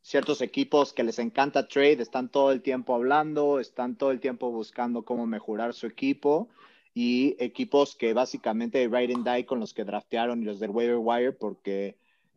[0.00, 4.52] ciertos equipos que les encanta trade, están todo el tiempo hablando, están todo el tiempo
[4.52, 6.48] buscando cómo mejorar su equipo
[6.94, 10.98] y equipos que básicamente ride and die con los que draftearon y los del waiver
[10.98, 11.96] wire porque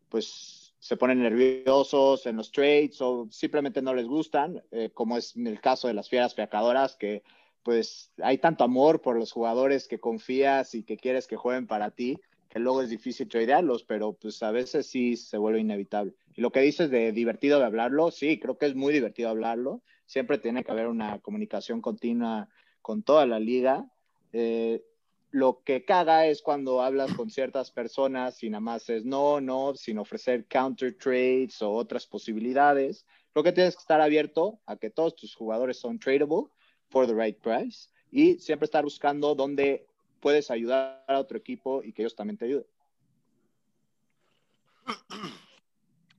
[0.10, 5.36] pues se ponen nerviosos en los trades o simplemente no les gustan, eh, como es
[5.36, 7.22] el caso de las fieras fiacadoras, que
[7.66, 11.90] pues hay tanto amor por los jugadores que confías y que quieres que jueguen para
[11.90, 16.14] ti, que luego es difícil tradearlos, pero pues a veces sí se vuelve inevitable.
[16.36, 19.82] Y lo que dices de divertido de hablarlo, sí, creo que es muy divertido hablarlo.
[20.06, 22.50] Siempre tiene que haber una comunicación continua
[22.84, 23.92] con toda la liga.
[24.32, 24.84] Eh,
[25.32, 29.74] lo que caga es cuando hablas con ciertas personas y nada más es no, no,
[29.74, 33.08] sin ofrecer counter trades o otras posibilidades.
[33.34, 36.52] Creo que tienes que estar abierto a que todos tus jugadores son tradable
[36.90, 39.88] for the right price y siempre estar buscando dónde
[40.20, 42.66] puedes ayudar a otro equipo y que ellos también te ayuden.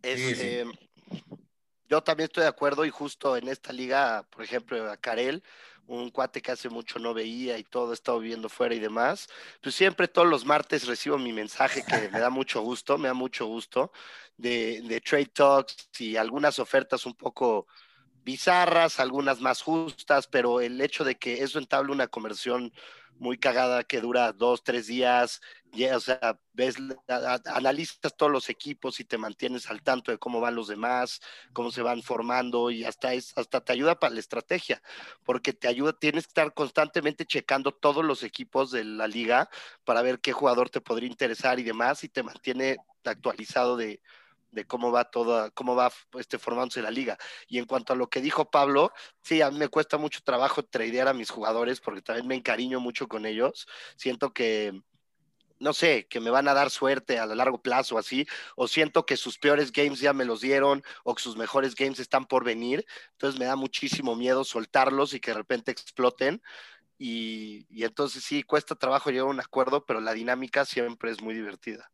[0.02, 0.64] Este,
[1.88, 5.42] yo también estoy de acuerdo y justo en esta liga, por ejemplo, a Karel,
[5.86, 9.28] un cuate que hace mucho no veía y todo, he estado viviendo fuera y demás,
[9.60, 13.14] pues siempre todos los martes recibo mi mensaje que me da mucho gusto, me da
[13.14, 13.92] mucho gusto,
[14.36, 17.66] de, de trade talks y algunas ofertas un poco
[18.26, 22.72] bizarras, algunas más justas, pero el hecho de que eso entable una conversión
[23.20, 25.40] muy cagada que dura dos, tres días,
[25.94, 26.76] o sea, ves,
[27.46, 31.20] analizas todos los equipos y te mantienes al tanto de cómo van los demás,
[31.52, 34.82] cómo se van formando y hasta, es, hasta te ayuda para la estrategia,
[35.22, 39.48] porque te ayuda, tienes que estar constantemente checando todos los equipos de la liga
[39.84, 44.00] para ver qué jugador te podría interesar y demás y te mantiene actualizado de,
[44.56, 47.18] de cómo va toda, cómo va este, formándose la liga.
[47.46, 48.90] Y en cuanto a lo que dijo Pablo,
[49.22, 52.80] sí, a mí me cuesta mucho trabajo tradear a mis jugadores porque también me encariño
[52.80, 53.68] mucho con ellos.
[53.96, 54.72] Siento que,
[55.60, 59.18] no sé, que me van a dar suerte a largo plazo, así, o siento que
[59.18, 62.86] sus peores games ya me los dieron, o que sus mejores games están por venir.
[63.12, 66.42] Entonces me da muchísimo miedo soltarlos y que de repente exploten.
[66.98, 71.20] Y, y entonces sí, cuesta trabajo llegar a un acuerdo, pero la dinámica siempre es
[71.20, 71.90] muy divertida.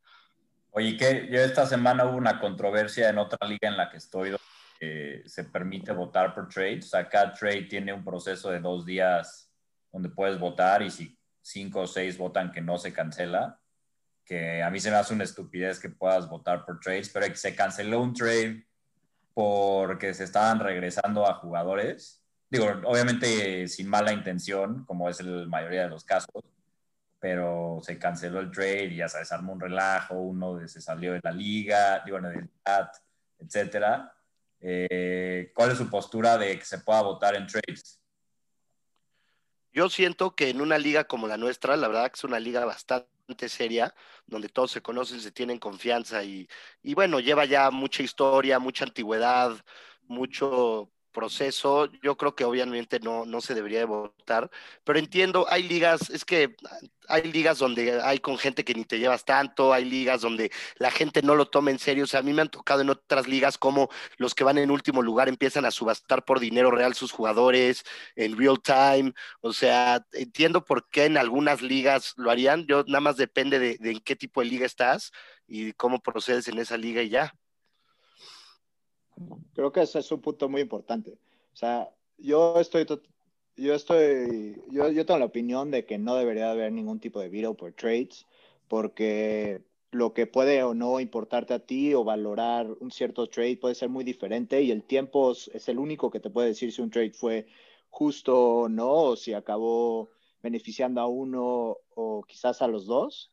[0.75, 4.31] Oye, que yo esta semana hubo una controversia en otra liga en la que estoy,
[4.31, 6.85] donde se permite votar por trades.
[6.85, 9.51] O sea, cada trade tiene un proceso de dos días
[9.91, 13.59] donde puedes votar y si cinco o seis votan que no se cancela,
[14.25, 17.55] que a mí se me hace una estupidez que puedas votar por trades, pero se
[17.55, 18.65] canceló un trade
[19.35, 22.25] porque se estaban regresando a jugadores.
[22.49, 26.43] Digo, obviamente sin mala intención, como es la mayoría de los casos,
[27.23, 31.21] pero se canceló el trade y ya sabes, armó un relajo, uno se salió de
[31.23, 32.19] la liga, digo,
[33.39, 34.13] etcétera.
[34.59, 38.01] Eh, ¿Cuál es su postura de que se pueda votar en trades?
[39.71, 42.65] Yo siento que en una liga como la nuestra, la verdad que es una liga
[42.65, 46.49] bastante seria, donde todos se conocen, se tienen confianza y,
[46.81, 49.55] y bueno, lleva ya mucha historia, mucha antigüedad,
[50.01, 54.49] mucho, proceso, yo creo que obviamente no, no se debería de votar,
[54.83, 56.55] pero entiendo, hay ligas, es que
[57.07, 60.91] hay ligas donde hay con gente que ni te llevas tanto, hay ligas donde la
[60.91, 63.27] gente no lo toma en serio, o sea, a mí me han tocado en otras
[63.27, 67.11] ligas como los que van en último lugar empiezan a subastar por dinero real sus
[67.11, 67.83] jugadores
[68.15, 73.01] en real time, o sea, entiendo por qué en algunas ligas lo harían, yo nada
[73.01, 75.11] más depende de, de en qué tipo de liga estás
[75.47, 77.33] y cómo procedes en esa liga y ya.
[79.53, 81.11] Creo que ese es un punto muy importante.
[81.53, 82.85] O sea, yo estoy,
[83.55, 87.29] yo estoy, yo, yo tengo la opinión de que no debería haber ningún tipo de
[87.29, 88.25] veto por trades,
[88.67, 93.75] porque lo que puede o no importarte a ti o valorar un cierto trade puede
[93.75, 96.89] ser muy diferente y el tiempo es el único que te puede decir si un
[96.89, 97.45] trade fue
[97.93, 100.09] justo o no, o si acabó
[100.41, 103.29] beneficiando a uno o quizás a los dos.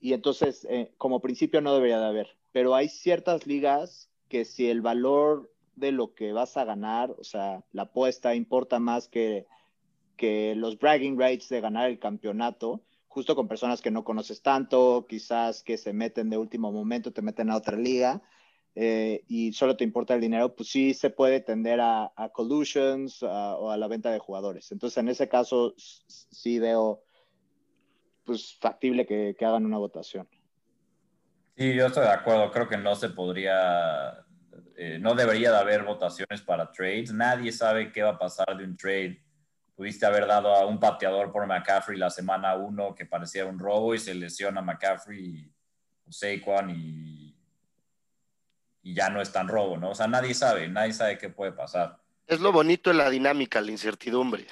[0.00, 2.36] Y entonces, eh, como principio, no debería de haber.
[2.52, 7.24] Pero hay ciertas ligas que si el valor de lo que vas a ganar, o
[7.24, 9.46] sea, la apuesta importa más que,
[10.16, 15.06] que los bragging rights de ganar el campeonato, justo con personas que no conoces tanto,
[15.08, 18.22] quizás que se meten de último momento, te meten a otra liga
[18.74, 23.22] eh, y solo te importa el dinero, pues sí se puede tender a, a collusions
[23.22, 24.72] o a la venta de jugadores.
[24.72, 27.02] Entonces, en ese caso, sí veo
[28.24, 30.28] pues factible que, que hagan una votación.
[31.56, 32.50] Sí, yo estoy de acuerdo.
[32.50, 34.24] Creo que no se podría,
[34.76, 37.12] eh, no debería de haber votaciones para trades.
[37.12, 39.22] Nadie sabe qué va a pasar de un trade.
[39.76, 43.94] Pudiste haber dado a un pateador por McCaffrey la semana uno que parecía un robo
[43.94, 45.50] y se lesiona McCaffrey
[46.06, 47.36] o Saquon y,
[48.82, 49.90] y ya no es tan robo, ¿no?
[49.90, 51.98] O sea, nadie sabe, nadie sabe qué puede pasar.
[52.26, 54.46] Es lo bonito de la dinámica, la incertidumbre.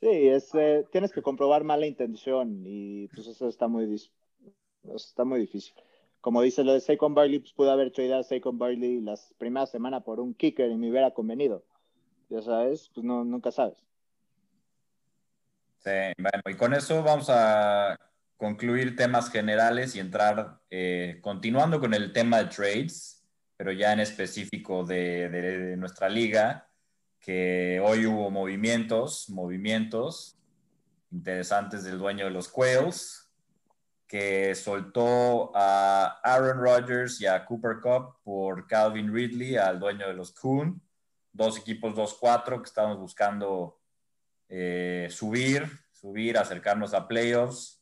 [0.00, 3.86] Sí, es, eh, tienes que comprobar mala intención y pues eso está muy,
[4.94, 5.74] está muy difícil.
[6.20, 9.70] Como dice lo de Saquon Barley, pues pude haber traído a Saquon Barley las primeras
[9.70, 11.64] semanas por un kicker y me hubiera convenido.
[12.30, 13.78] Ya sabes, pues no, nunca sabes.
[15.78, 17.98] Sí, bueno, y con eso vamos a
[18.38, 23.22] concluir temas generales y entrar, eh, continuando con el tema de trades,
[23.56, 26.68] pero ya en específico de, de nuestra liga,
[27.20, 30.38] que hoy hubo movimientos, movimientos
[31.10, 33.23] interesantes del dueño de los Quails,
[34.06, 40.14] que soltó a Aaron Rodgers y a Cooper Cup por Calvin Ridley, al dueño de
[40.14, 40.80] los Coon,
[41.32, 43.80] dos equipos 2-4 que estamos buscando
[44.48, 47.80] eh, subir, subir, acercarnos a playoffs.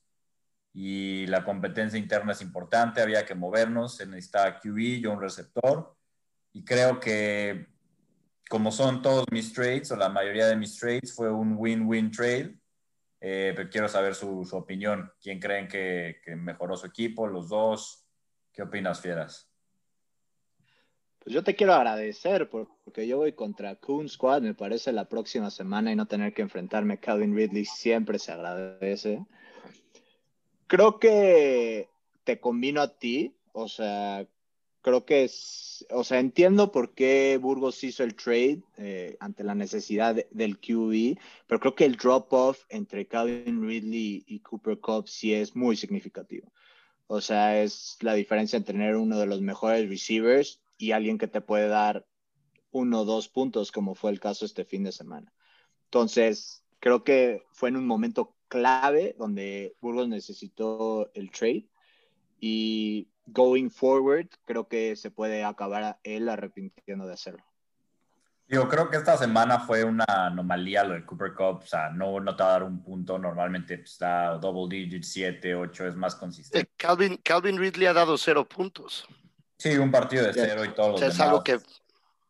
[0.74, 5.94] Y la competencia interna es importante, había que movernos, se necesitaba QB, yo un receptor.
[6.54, 7.66] Y creo que
[8.48, 12.61] como son todos mis trades o la mayoría de mis trades fue un win-win trade
[13.24, 15.12] eh, pero quiero saber su, opinión.
[15.20, 17.28] ¿Quién creen que, que, mejoró su equipo?
[17.28, 18.04] ¿Los dos?
[18.52, 19.48] ¿Qué opinas, Fieras?
[21.20, 25.52] Pues yo te quiero agradecer porque yo voy contra Coon Squad, me parece, la próxima
[25.52, 29.24] semana y no tener que enfrentarme a Calvin Ridley siempre se agradece.
[30.66, 31.88] Creo que
[32.24, 34.26] te combino a ti, o sea,
[34.82, 39.54] creo que es, o sea, entiendo por qué Burgos hizo el trade eh, ante la
[39.54, 45.08] necesidad de, del QB, pero creo que el drop-off entre Calvin Ridley y Cooper Cup
[45.08, 46.52] sí es muy significativo.
[47.06, 51.28] O sea, es la diferencia entre tener uno de los mejores receivers y alguien que
[51.28, 52.06] te puede dar
[52.72, 55.32] uno o dos puntos, como fue el caso este fin de semana.
[55.84, 61.66] Entonces, creo que fue en un momento clave donde Burgos necesitó el trade
[62.40, 67.44] y going forward, creo que se puede acabar él arrepintiendo de hacerlo.
[68.48, 72.20] Yo creo que esta semana fue una anomalía lo de Cooper Cup, o sea, no,
[72.20, 75.96] no te va a dar un punto, normalmente está pues, double digit, 7, 8, es
[75.96, 76.68] más consistente.
[76.68, 79.06] Eh, Calvin, Calvin Ridley ha dado cero puntos.
[79.56, 80.94] Sí, un partido de cero y todo.
[80.94, 81.60] O sea, es algo que...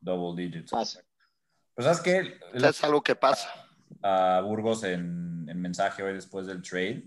[0.01, 0.70] Double digits.
[0.70, 1.01] Pasa.
[1.74, 2.38] Pues sabes que...
[2.55, 3.49] O sea, es algo que pasa.
[4.03, 7.05] A Burgos en, en mensaje hoy después del trade.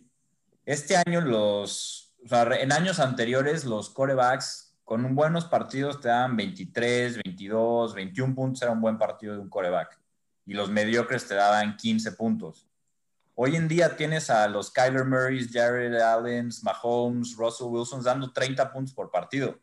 [0.66, 6.36] Este año los o sea, en años anteriores los corebacks con buenos partidos te dan
[6.36, 10.00] 23, 22, 21 puntos, era un buen partido de un coreback.
[10.46, 12.68] Y los mediocres te daban 15 puntos.
[13.36, 18.72] Hoy en día tienes a los Kyler Murrays, Jared Allen, Mahomes, Russell Wilson dando 30
[18.72, 19.60] puntos por partido.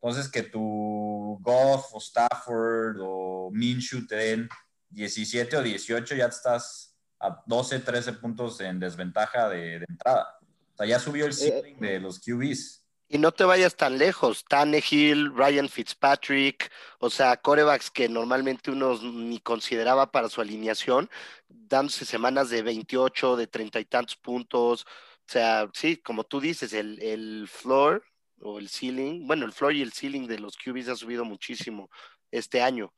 [0.00, 4.48] Entonces, que tu Goff o Stafford o Minshew te den
[4.88, 10.38] 17 o 18, ya estás a 12, 13 puntos en desventaja de, de entrada.
[10.82, 12.82] Sea, ya subió el ceiling de los QBs.
[13.08, 14.44] Y no te vayas tan lejos.
[14.48, 21.10] Tannehill, Ryan Fitzpatrick, o sea, corebacks que normalmente uno ni consideraba para su alineación,
[21.46, 24.84] dándose semanas de 28, de 30 y tantos puntos.
[24.84, 28.02] O sea, sí, como tú dices, el, el floor
[28.40, 31.90] o el ceiling, bueno, el floor y el ceiling de los QBs ha subido muchísimo
[32.30, 32.94] este año.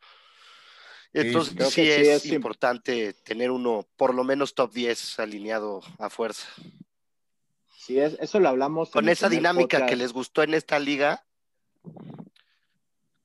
[1.13, 5.81] Entonces, sí, sí, es, sí es importante tener uno, por lo menos top 10 alineado
[5.99, 6.49] a fuerza.
[7.85, 8.89] Sí, es, eso lo hablamos.
[8.89, 9.91] Con esa dinámica podcast.
[9.91, 11.27] que les gustó en esta liga,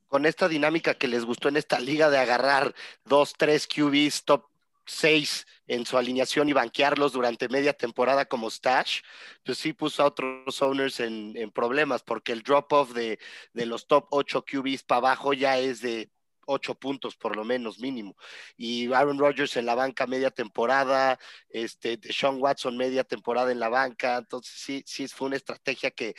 [0.07, 4.47] con esta dinámica que les gustó en esta liga de agarrar dos, tres QBs top
[4.85, 8.99] 6 en su alineación y banquearlos durante media temporada como stash,
[9.45, 13.17] pues sí puso a otros owners en, en problemas, porque el drop-off de,
[13.53, 16.11] de los top 8 QBs para abajo ya es de
[16.49, 18.15] ocho puntos por lo menos mínimo.
[18.57, 21.19] Y Aaron Rodgers en la banca media temporada,
[21.49, 24.17] este, Sean Watson media temporada en la banca.
[24.17, 26.15] Entonces sí, sí fue una estrategia que,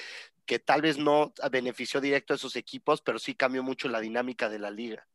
[0.46, 4.48] que tal vez no benefició directo a esos equipos, pero sí cambió mucho la dinámica
[4.48, 5.06] de la liga.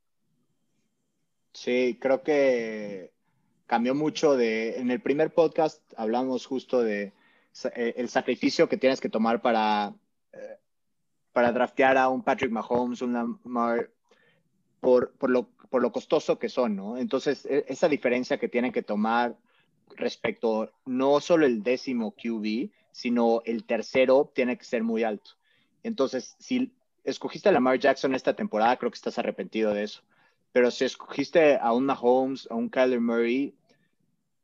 [1.54, 3.12] Sí, creo que
[3.66, 7.14] cambió mucho de, en el primer podcast hablamos justo de
[7.74, 9.94] eh, el sacrificio que tienes que tomar para,
[10.34, 10.58] eh,
[11.32, 13.90] para draftear a un Patrick Mahomes, un Lamar,
[14.86, 17.00] por, por, lo, por lo costoso que son, ¿no?
[17.00, 19.36] Entonces, esa diferencia que tienen que tomar
[19.96, 25.32] respecto no solo el décimo QB, sino el tercero tiene que ser muy alto.
[25.82, 26.72] Entonces, si
[27.04, 30.04] escogiste a Lamar Jackson esta temporada, creo que estás arrepentido de eso.
[30.52, 33.56] Pero si escogiste a un Mahomes, a un Kyler Murray,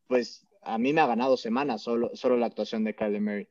[0.07, 3.47] pues a mí me ha ganado semanas solo, solo la actuación de Kyler Murray.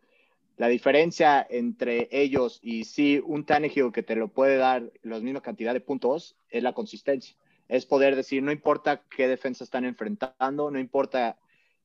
[0.60, 5.40] La diferencia entre ellos y sí, un Tannehill que te lo puede dar la misma
[5.40, 7.34] cantidad de puntos es la consistencia.
[7.66, 11.38] Es poder decir, no importa qué defensa están enfrentando, no importa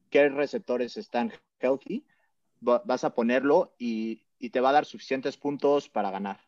[0.09, 2.05] qué receptores están healthy,
[2.59, 6.41] vas a ponerlo y, y te va a dar suficientes puntos para ganar.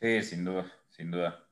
[0.00, 1.46] Sí, sin duda, sin duda.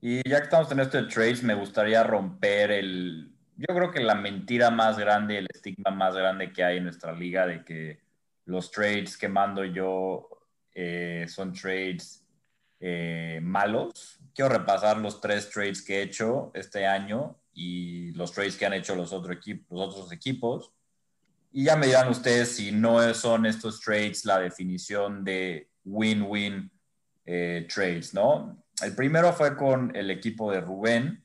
[0.00, 4.00] Y ya que estamos en esto de trades, me gustaría romper el, yo creo que
[4.00, 8.00] la mentira más grande, el estigma más grande que hay en nuestra liga de que
[8.46, 10.28] los trades que mando yo
[10.74, 12.24] eh, son trades
[12.80, 14.18] eh, malos.
[14.34, 18.72] Quiero repasar los tres trades que he hecho este año y los trades que han
[18.72, 20.72] hecho los, otro equipo, los otros equipos.
[21.52, 26.70] Y ya me dirán ustedes si no son estos trades la definición de win-win
[27.26, 28.64] eh, trades, ¿no?
[28.82, 31.24] El primero fue con el equipo de Rubén,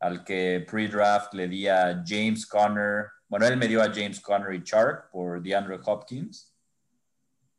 [0.00, 3.06] al que pre-draft le di a James Conner.
[3.28, 6.52] Bueno, él me dio a James Conner y Chark por DeAndre Hopkins.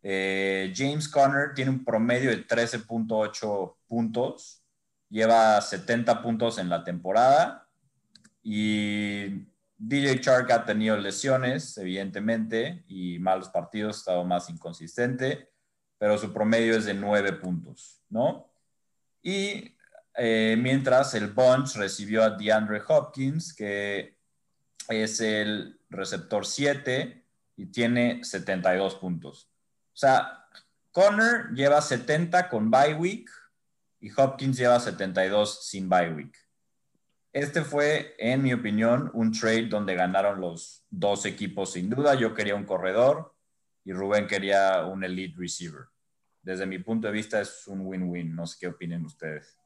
[0.02, 4.64] Eh, James Conner tiene un promedio de 13.8 puntos,
[5.10, 7.68] lleva 70 puntos en la temporada
[8.42, 9.46] y
[9.78, 15.50] DJ Chark ha tenido lesiones, evidentemente, y malos partidos, ha estado más inconsistente,
[15.98, 18.52] pero su promedio es de 9 puntos, ¿no?
[19.22, 19.76] Y
[20.16, 24.18] eh, mientras el Bunch recibió a DeAndre Hopkins, que
[24.90, 27.26] es el receptor 7
[27.56, 29.50] y tiene 72 puntos.
[29.94, 30.46] O sea,
[30.92, 33.30] Connor lleva 70 con bye week
[34.00, 36.38] y Hopkins lleva 72 sin bye week.
[37.32, 42.16] Este fue, en mi opinión, un trade donde ganaron los dos equipos sin duda.
[42.16, 43.36] Yo quería un corredor
[43.86, 45.86] y Rubén quería un elite receiver.
[46.42, 48.36] Desde mi punto de vista es un win-win.
[48.36, 49.60] No sé qué opinen ustedes.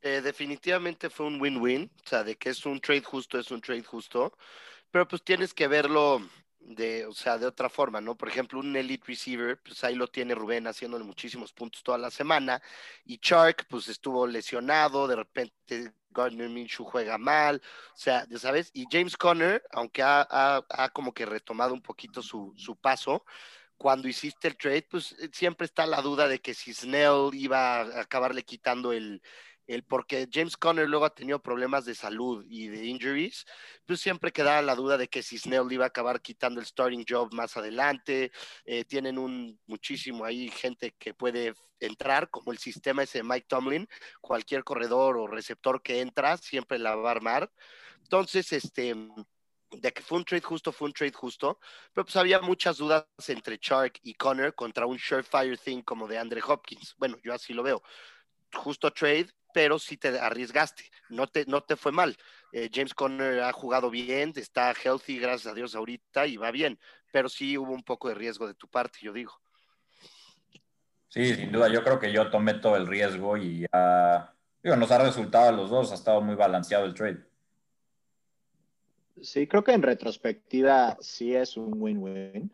[0.00, 3.60] Eh, definitivamente fue un win-win, o sea, de que es un trade justo, es un
[3.60, 4.36] trade justo,
[4.92, 6.20] pero pues tienes que verlo
[6.68, 8.16] de, o sea, de otra forma, ¿no?
[8.16, 12.10] Por ejemplo, un elite receiver, pues ahí lo tiene Rubén haciéndole muchísimos puntos toda la
[12.10, 12.62] semana,
[13.04, 17.62] y Chark, pues estuvo lesionado, de repente Gardner Minshew juega mal,
[17.94, 22.22] o sea, ya sabes, y James Conner, aunque ha, ha, como que retomado un poquito
[22.22, 23.24] su, su, paso,
[23.76, 28.00] cuando hiciste el trade, pues siempre está la duda de que si Snell iba a
[28.00, 29.22] acabarle quitando el,
[29.68, 33.46] el porque James Conner luego ha tenido problemas de salud y de injuries,
[33.86, 37.04] pues siempre quedaba la duda de que si Snell iba a acabar quitando el starting
[37.08, 38.32] job más adelante.
[38.64, 43.46] Eh, tienen un muchísimo ahí gente que puede entrar, como el sistema ese de Mike
[43.48, 43.88] Tomlin,
[44.20, 47.52] cualquier corredor o receptor que entra siempre la va a armar.
[48.02, 48.94] Entonces, este,
[49.70, 51.58] de que fue un trade justo, fue un trade justo,
[51.92, 56.18] pero pues había muchas dudas entre Chark y Conner contra un surefire thing como de
[56.18, 56.94] Andre Hopkins.
[56.96, 57.82] Bueno, yo así lo veo.
[58.54, 62.16] Justo trade, pero sí te arriesgaste, no te, no te fue mal.
[62.52, 66.78] Eh, James Conner ha jugado bien, está healthy, gracias a Dios ahorita, y va bien,
[67.10, 69.32] pero sí hubo un poco de riesgo de tu parte, yo digo.
[71.08, 74.32] Sí, sin duda, yo creo que yo tomé todo el riesgo y ya,
[74.62, 77.26] digo, nos ha resultado a los dos, ha estado muy balanceado el trade.
[79.20, 82.52] Sí, creo que en retrospectiva sí es un win-win,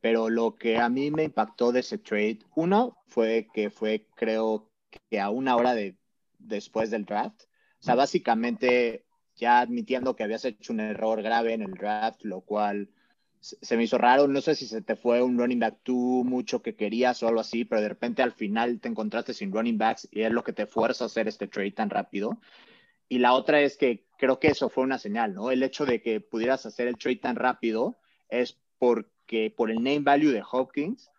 [0.00, 4.70] pero lo que a mí me impactó de ese trade, uno fue que fue, creo
[5.10, 5.97] que a una hora de
[6.38, 7.42] después del draft.
[7.80, 9.04] O sea, básicamente
[9.36, 12.90] ya admitiendo que habías hecho un error grave en el draft, lo cual
[13.40, 14.26] se me hizo raro.
[14.26, 17.40] No sé si se te fue un running back tú mucho que querías o algo
[17.40, 20.52] así, pero de repente al final te encontraste sin running backs y es lo que
[20.52, 22.40] te fuerza a hacer este trade tan rápido.
[23.08, 25.50] Y la otra es que creo que eso fue una señal, ¿no?
[25.50, 27.96] El hecho de que pudieras hacer el trade tan rápido
[28.28, 31.10] es porque por el name value de Hopkins,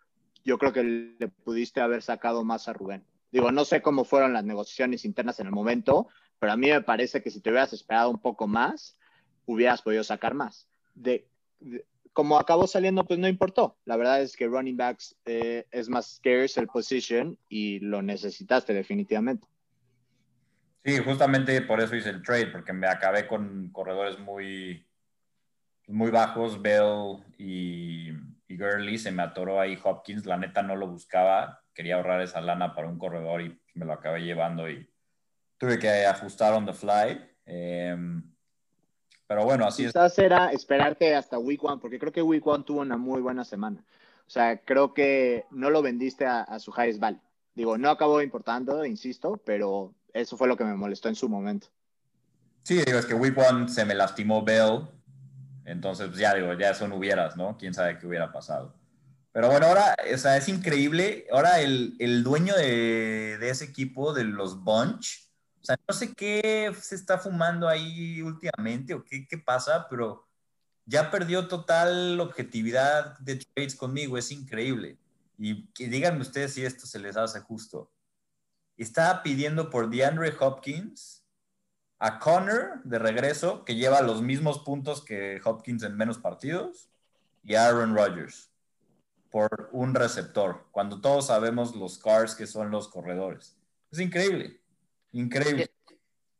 [0.44, 0.84] yo creo que
[1.18, 3.04] le pudiste haber sacado más a Rubén.
[3.32, 6.08] Digo, no sé cómo fueron las negociaciones internas en el momento,
[6.38, 8.96] pero a mí me parece que si te hubieras esperado un poco más,
[9.46, 10.68] hubieras podido sacar más.
[10.94, 11.28] De,
[12.12, 13.78] como acabó saliendo, pues no importó.
[13.84, 18.74] La verdad es que running backs eh, es más scarce el position y lo necesitaste
[18.74, 19.46] definitivamente.
[20.84, 24.86] Sí, justamente por eso hice el trade, porque me acabé con corredores muy,
[25.86, 28.08] muy bajos, Bell y,
[28.48, 32.40] y Gurley, se me atoró ahí Hopkins, la neta no lo buscaba, quería ahorrar esa
[32.40, 34.88] lana para un corredor y me lo acabé llevando y
[35.58, 37.20] tuve que ajustar on the fly.
[37.46, 38.22] Em,
[39.26, 42.80] pero bueno, así Quizás era esperarte hasta Week One, porque creo que Week One tuvo
[42.80, 43.84] una muy buena semana.
[44.26, 47.20] O sea, creo que no lo vendiste a, su highest value.
[47.54, 51.68] Digo, no acabó importando, insisto, pero eso fue lo que me molestó en su momento.
[52.62, 54.88] Sí, digo, es que Week One se me lastimó Bell,
[55.64, 57.56] entonces pues, ya digo, ya son hubieras, ¿no?
[57.58, 58.79] ¿Quién sabe qué hubiera pasado?
[59.32, 61.26] Pero bueno, ahora, o sea, es increíble.
[61.32, 65.28] Ahora el, el dueño de, de, ese equipo, de los Bunch,
[65.62, 70.26] o sea, no sé qué se está fumando ahí últimamente o qué, qué pasa, pero
[70.86, 74.18] ya perdió total objetividad de trades conmigo.
[74.18, 74.98] Es increíble.
[75.38, 77.92] Y díganme ustedes si esto se les hace justo.
[78.76, 81.24] Estaba pidiendo por DeAndre Hopkins,
[81.98, 86.88] a Connor de regreso, que lleva los mismos puntos que Hopkins en menos partidos,
[87.44, 88.49] y a Aaron Rodgers
[89.30, 93.56] por un receptor, cuando todos sabemos los cars que son los corredores.
[93.90, 94.60] Es increíble,
[95.12, 95.70] increíble.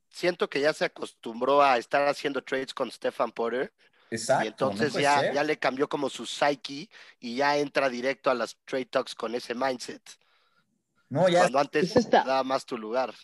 [0.08, 3.72] Siento que ya se acostumbró a estar haciendo trades con Stefan Porter.
[4.10, 4.44] Exacto.
[4.44, 6.88] Y entonces ya, ya le cambió como su psyche
[7.20, 10.02] y ya entra directo a las trade talks con ese mindset.
[11.08, 11.40] No, ya.
[11.40, 13.14] Cuando antes daba más tu lugar.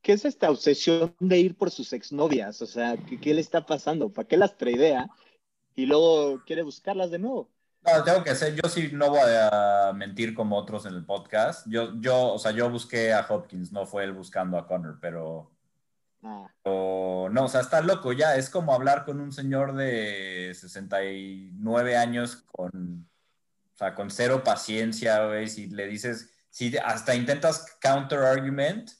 [0.00, 2.62] ¿Qué es esta obsesión de ir por sus exnovias?
[2.62, 4.12] O sea, ¿qué, qué le está pasando?
[4.12, 5.08] ¿Para qué las tradea?
[5.78, 7.48] y luego quiere buscarlas de nuevo.
[7.96, 11.66] No, tengo que ser, yo sí no voy a mentir como otros en el podcast.
[11.68, 15.50] Yo, yo, o sea, yo busqué a Hopkins, no fue él buscando a Connor, pero,
[16.22, 18.34] Ah, o- no, o sea, está loco ya.
[18.36, 23.08] Es como hablar con un señor de 69 años con,
[23.74, 25.46] o sea, con cero paciencia, güey.
[25.48, 28.90] Si le dices, si hasta intentas counter argument,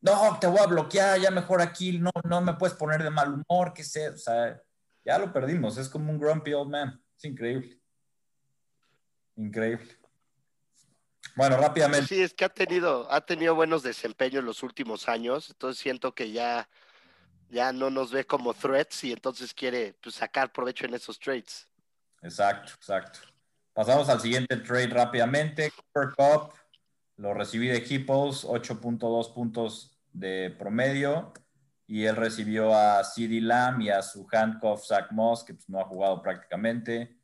[0.00, 3.34] no, te voy a bloquear, ya mejor aquí, no, no me puedes poner de mal
[3.34, 4.62] humor, qué sé, o sea,
[5.04, 5.76] ya lo perdimos.
[5.78, 7.02] Es como un grumpy old man.
[7.18, 7.79] Es increíble.
[9.36, 10.00] Increíble.
[11.36, 12.06] Bueno, rápidamente.
[12.06, 16.32] Sí, es que ha tenido, ha tenido buenos desempeños los últimos años, entonces siento que
[16.32, 16.68] ya,
[17.48, 21.68] ya no nos ve como threats y entonces quiere pues, sacar provecho en esos trades.
[22.22, 23.20] Exacto, exacto.
[23.72, 25.70] Pasamos al siguiente trade rápidamente.
[25.70, 26.52] Cooper Cup,
[27.16, 31.32] lo recibí de Hippos, 8.2 puntos de promedio.
[31.86, 35.80] Y él recibió a CD Lamb y a su handcuff Zach Moss, que pues, no
[35.80, 37.19] ha jugado prácticamente.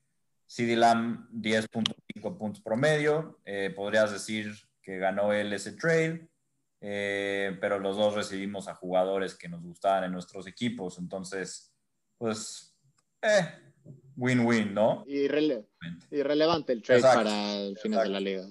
[0.46, 3.40] CD Lamb, 10.5 puntos promedio.
[3.44, 6.28] Eh, podrías decir que ganó él ese trade.
[6.80, 10.98] Eh, pero los dos recibimos a jugadores que nos gustaban en nuestros equipos.
[10.98, 11.74] Entonces,
[12.18, 12.76] pues,
[13.22, 13.48] eh,
[14.16, 15.04] win-win, ¿no?
[15.06, 15.66] irrele-
[16.10, 18.46] irrelevante el trade Exacto, para el final de la liga.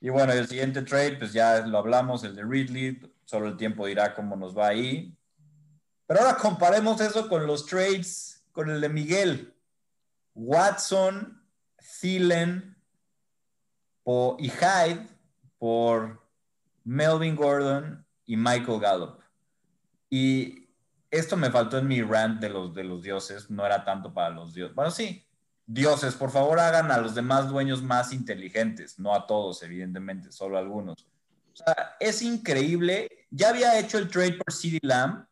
[0.00, 3.86] Y bueno, el siguiente trade, pues ya lo hablamos, el de Ridley, solo el tiempo
[3.86, 5.16] dirá cómo nos va ahí.
[6.06, 9.54] Pero ahora comparemos eso con los trades, con el de Miguel.
[10.34, 11.42] Watson,
[12.00, 12.76] Thielen
[14.38, 15.08] y Hyde
[15.58, 16.22] por
[16.84, 19.20] Melvin Gordon y Michael Gallup.
[20.10, 20.68] Y
[21.10, 24.30] esto me faltó en mi rant de los, de los dioses, no era tanto para
[24.30, 24.74] los dioses.
[24.74, 25.26] Bueno, sí,
[25.66, 30.56] dioses, por favor hagan a los demás dueños más inteligentes, no a todos, evidentemente, solo
[30.56, 31.06] a algunos.
[31.52, 33.26] O sea, es increíble.
[33.30, 35.26] Ya había hecho el trade por CD Lamb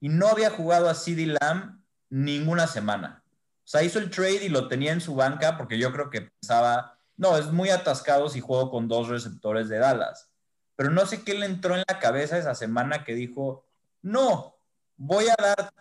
[0.00, 1.80] y no había jugado a CD Lamb
[2.10, 3.21] ninguna semana.
[3.64, 6.22] O sea, hizo el trade y lo tenía en su banca porque yo creo que
[6.22, 10.30] pensaba, no, es muy atascado si juego con dos receptores de Dallas.
[10.76, 13.64] Pero no sé qué le entró en la cabeza esa semana que dijo,
[14.02, 14.56] no,
[14.96, 15.72] voy a dar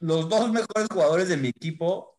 [0.00, 2.18] los dos mejores jugadores de mi equipo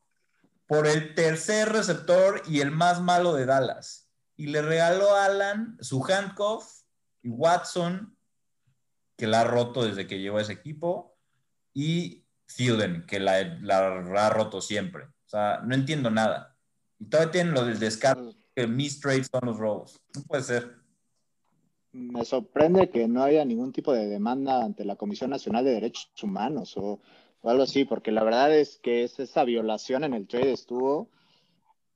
[0.68, 4.10] por el tercer receptor y el más malo de Dallas.
[4.38, 6.84] Y le regaló a Alan su handcuff
[7.22, 8.18] y Watson,
[9.18, 11.16] que la ha roto desde que llegó a ese equipo,
[11.74, 12.23] y
[12.56, 15.04] Thielen, que la, la ha roto siempre.
[15.06, 16.56] O sea, no entiendo nada.
[17.00, 20.00] Y todavía tienen lo del descaro, que mis trades son los robos.
[20.16, 20.76] No puede ser.
[21.92, 26.10] Me sorprende que no haya ningún tipo de demanda ante la Comisión Nacional de Derechos
[26.22, 27.02] Humanos o,
[27.42, 31.10] o algo así, porque la verdad es que es- esa violación en el trade estuvo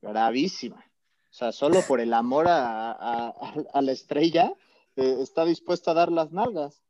[0.02, 0.84] gravísima.
[1.30, 4.52] O sea, solo por el amor a, a- a- a la estrella
[4.96, 6.82] eh, está dispuesto a dar las nalgas.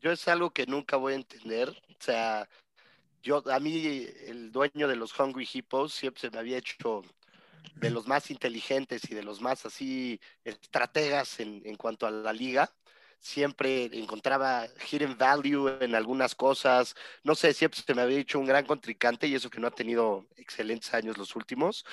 [0.00, 1.68] Yo es algo que nunca voy a entender.
[1.70, 2.48] O sea,
[3.22, 7.02] yo, a mí, el dueño de los Hungry Hippos siempre se me había hecho
[7.74, 12.32] de los más inteligentes y de los más así estrategas en, en cuanto a la
[12.32, 12.72] liga.
[13.20, 16.94] Siempre encontraba hidden value en algunas cosas.
[17.24, 19.72] No sé, siempre se me había hecho un gran contrincante y eso que no ha
[19.72, 21.84] tenido excelentes años los últimos.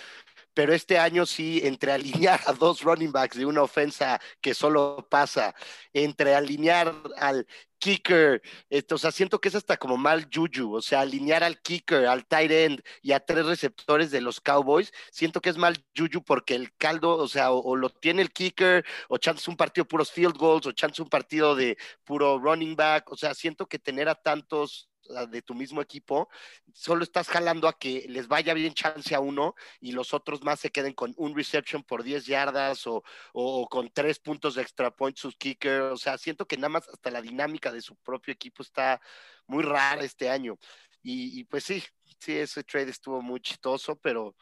[0.55, 5.05] Pero este año sí, entre alinear a dos running backs de una ofensa que solo
[5.09, 5.53] pasa,
[5.93, 7.45] entre alinear al
[7.77, 11.61] kicker, esto, o sea, siento que es hasta como mal juju, o sea, alinear al
[11.61, 15.75] kicker, al tight end y a tres receptores de los Cowboys, siento que es mal
[15.95, 19.83] juju porque el caldo, o sea, o, lo tiene el kicker, o chance un partido
[19.83, 23.67] de puros field goals, o chance un partido de puro running back, o sea, siento
[23.67, 24.89] que tener a tantos
[25.29, 26.29] de tu mismo equipo,
[26.73, 30.59] solo estás jalando a que les vaya bien chance a uno y los otros más
[30.59, 33.03] se queden con un reception por 10 yardas o,
[33.33, 35.81] o con tres puntos de extra point sus kicker.
[35.83, 39.01] O sea, siento que nada más hasta la dinámica de su propio equipo está
[39.47, 40.57] muy rara este año.
[41.01, 41.83] Y, y pues sí,
[42.19, 44.35] sí, ese trade estuvo muy chistoso, pero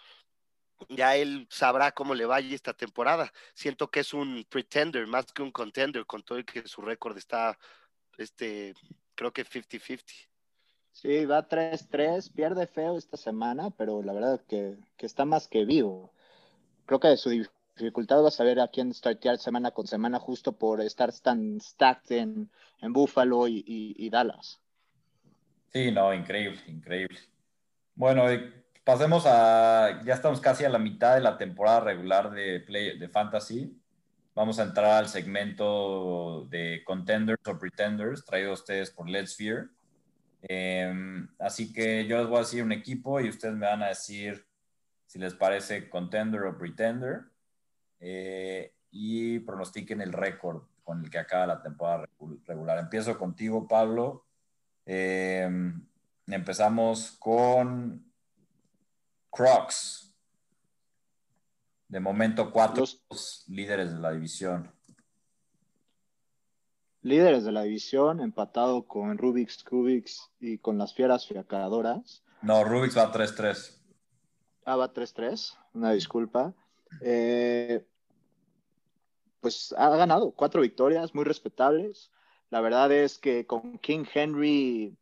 [0.90, 3.32] ya él sabrá cómo le vaya esta temporada.
[3.54, 7.18] Siento que es un pretender más que un contender, con todo y que su récord
[7.18, 7.58] está,
[8.18, 8.74] este,
[9.16, 10.30] creo que 50-50.
[10.94, 15.66] Sí, va 3-3, pierde feo esta semana, pero la verdad que, que está más que
[15.66, 16.14] vivo.
[16.86, 17.30] Creo que su
[17.78, 22.18] dificultad va a saber a quién startear semana con semana justo por estar tan stacked
[22.18, 24.62] en, en Buffalo y, y- y Dallas.
[25.72, 27.20] Sí, no, increíble, increíble.
[27.96, 28.26] Bueno,
[28.84, 33.10] pasemos a, ya estamos casi a la mitad de la temporada regular de, play, de
[33.10, 33.80] Fantasy.
[34.36, 39.70] Vamos a entrar al segmento de Contenders o Pretenders, traído a ustedes por Let's Fear.
[40.44, 40.94] Eh,
[41.40, 44.46] así que yo les voy a decir un equipo y ustedes me van a decir
[45.06, 47.22] si les parece Contender o Pretender.
[48.00, 52.78] Eh, y pronostiquen el récord con el que acaba la temporada regu- regular.
[52.78, 54.26] Empiezo contigo, Pablo.
[54.86, 55.50] Eh,
[56.28, 58.12] Empezamos con
[59.30, 60.16] Crocs.
[61.90, 62.86] De momento, cuatro
[63.48, 64.73] líderes de la división.
[67.04, 72.24] Líderes de la división, empatado con Rubik's Cubics y con las fieras fiacadoras.
[72.42, 73.78] No, Rubik's va 3-3.
[74.66, 75.58] Ah, va 3-3.
[75.74, 76.54] Una disculpa.
[77.02, 77.86] Eh,
[79.42, 82.10] pues ha ganado cuatro victorias muy respetables.
[82.50, 84.98] La verdad es que con King Henry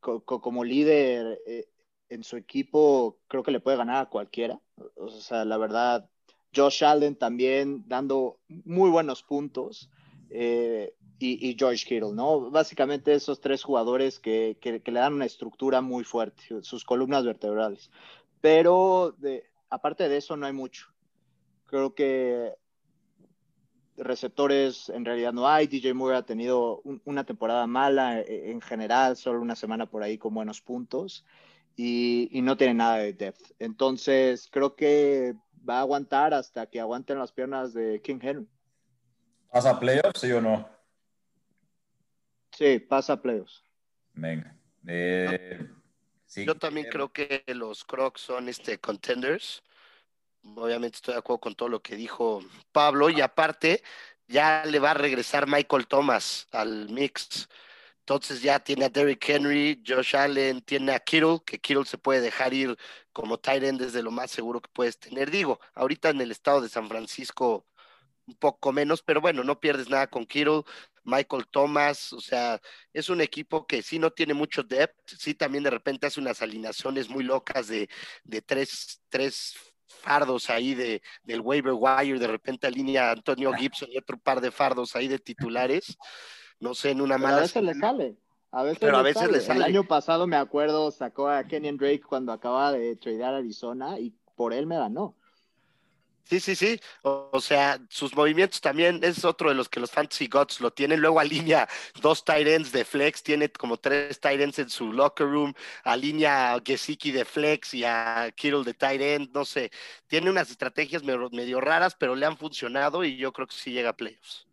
[0.00, 1.68] como líder eh,
[2.08, 4.60] en su equipo, creo que le puede ganar a cualquiera.
[4.96, 6.08] O sea, la verdad,
[6.54, 9.90] Josh Allen también dando muy buenos puntos.
[10.30, 12.50] Eh, y, George Kittle, ¿no?
[12.50, 17.90] Básicamente esos tres jugadores que, que, le dan una estructura muy fuerte, sus columnas vertebrales.
[18.40, 20.86] Pero de, aparte de eso no hay mucho.
[21.66, 22.54] Creo que
[23.98, 25.66] receptores en realidad no hay.
[25.66, 30.16] DJ Moore ha tenido una temporada mala eh, en general, solo una semana por ahí
[30.16, 31.24] con buenos puntos
[31.76, 33.52] y, no tiene nada de depth.
[33.58, 35.34] Entonces creo que
[35.68, 38.48] va a aguantar hasta que aguanten las piernas de King Henry.
[39.50, 40.68] ¿Pasa a playoffs, sí o no?
[42.52, 43.64] Sí, pasa a playoffs.
[44.12, 44.56] Venga.
[44.86, 45.68] Eh,
[46.36, 49.62] Yo también creo que los Crocs son este contenders
[50.56, 52.40] obviamente estoy de acuerdo con todo lo que dijo
[52.72, 53.82] Pablo y aparte
[54.28, 57.48] ya le va a regresar Michael Thomas al mix.
[58.00, 62.20] Entonces ya tiene a Derrick Henry, Josh Allen, tiene a Kittle, que Kittle se puede
[62.20, 62.76] dejar ir
[63.12, 65.30] como tight end desde lo más seguro que puedes tener.
[65.30, 67.66] Digo, ahorita en el estado de San Francisco
[68.30, 70.62] un poco menos, pero bueno, no pierdes nada con Kittle,
[71.04, 72.60] Michael Thomas, o sea,
[72.92, 76.40] es un equipo que sí no tiene mucho depth, sí también de repente hace unas
[76.42, 77.88] alineaciones muy locas de,
[78.24, 79.54] de tres, tres
[79.86, 84.50] fardos ahí de, del waiver wire, de repente alinea Antonio Gibson y otro par de
[84.50, 85.98] fardos ahí de titulares,
[86.60, 87.38] no sé, en una mala...
[87.38, 88.16] A veces le sale.
[88.52, 89.60] A veces, Pero a veces le sale.
[89.60, 94.12] El año pasado me acuerdo, sacó a Kenyon Drake cuando acaba de tradear Arizona y
[94.34, 95.16] por él me ganó.
[96.30, 96.80] Sí, sí, sí.
[97.02, 101.00] O, sea, sus movimientos también es otro de los que los Fantasy Gods lo tienen.
[101.00, 101.68] Luego alinea
[102.00, 105.52] dos ends de flex, tiene como tres ends en su locker room,
[105.82, 109.72] alinea a Gesicki de flex y a Kittle de end, no sé.
[110.06, 113.90] Tiene unas estrategias medio, raras, pero le han funcionado y yo creo que sí llega
[113.90, 114.46] a playoffs.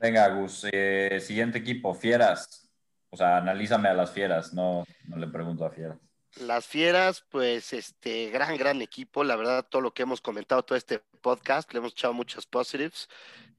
[0.00, 2.70] Venga, Gus, eh, siguiente equipo, Fieras.
[3.10, 6.07] O sea, analízame a las Fieras, no, no le pregunto a Fieras.
[6.36, 9.24] Las Fieras, pues, este, gran, gran equipo.
[9.24, 13.08] La verdad, todo lo que hemos comentado, todo este podcast, le hemos echado muchos positives.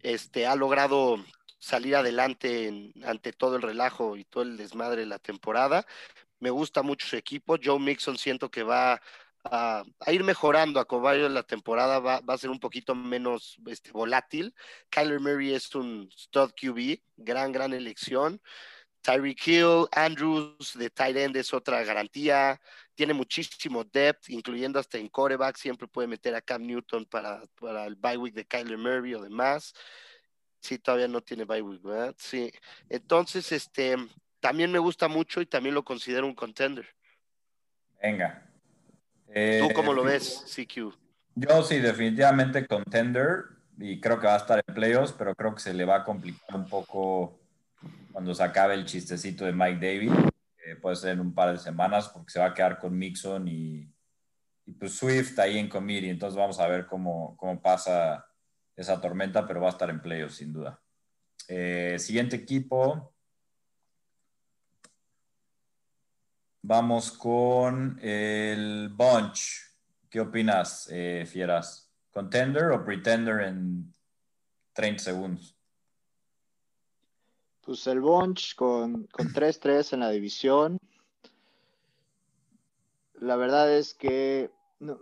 [0.01, 1.17] Este, ha logrado
[1.59, 5.85] salir adelante ante todo el relajo y todo el desmadre de la temporada.
[6.39, 7.57] Me gusta mucho su equipo.
[7.61, 9.01] Joe Mixon siento que va
[9.43, 13.57] a, ir mejorando a caballo de la temporada, va, va, a ser un poquito menos
[13.67, 14.53] este, volátil.
[14.89, 18.41] Kyler Murray es un stud QB, gran, gran elección.
[19.09, 22.61] Tyreek Hill, Andrews de tight end es otra garantía.
[22.93, 25.57] Tiene muchísimo depth, incluyendo hasta en coreback.
[25.57, 29.23] Siempre puede meter a Cam Newton para, para el bye week de Kyler Murray o
[29.23, 29.73] demás.
[30.61, 32.13] Sí, todavía no tiene bye week, ¿verdad?
[32.19, 32.51] Sí.
[32.87, 33.95] Entonces, este,
[34.39, 36.85] también me gusta mucho y también lo considero un contender.
[37.99, 38.47] Venga.
[39.25, 40.93] ¿Tú cómo lo eh, ves, CQ?
[41.33, 43.45] Yo sí, definitivamente contender
[43.79, 46.03] y creo que va a estar en playoffs, pero creo que se le va a
[46.03, 47.38] complicar un poco
[48.11, 50.11] cuando se acabe el chistecito de Mike David,
[50.81, 53.87] puede ser en un par de semanas, porque se va a quedar con Mixon y,
[54.79, 56.09] pues Swift ahí en committee.
[56.09, 58.25] Entonces vamos a ver cómo, cómo pasa
[58.75, 60.79] esa tormenta, pero va a estar en playoffs sin duda.
[61.47, 63.13] Eh, siguiente equipo.
[66.61, 69.69] Vamos con el Bunch.
[70.09, 71.91] ¿Qué opinas, eh, Fieras?
[72.11, 73.93] ¿Contender o pretender en
[74.73, 75.58] 30 segundos?
[77.69, 80.79] Pues el Bunch con 3-3 en la división.
[83.13, 84.49] La verdad es que
[84.79, 84.97] no,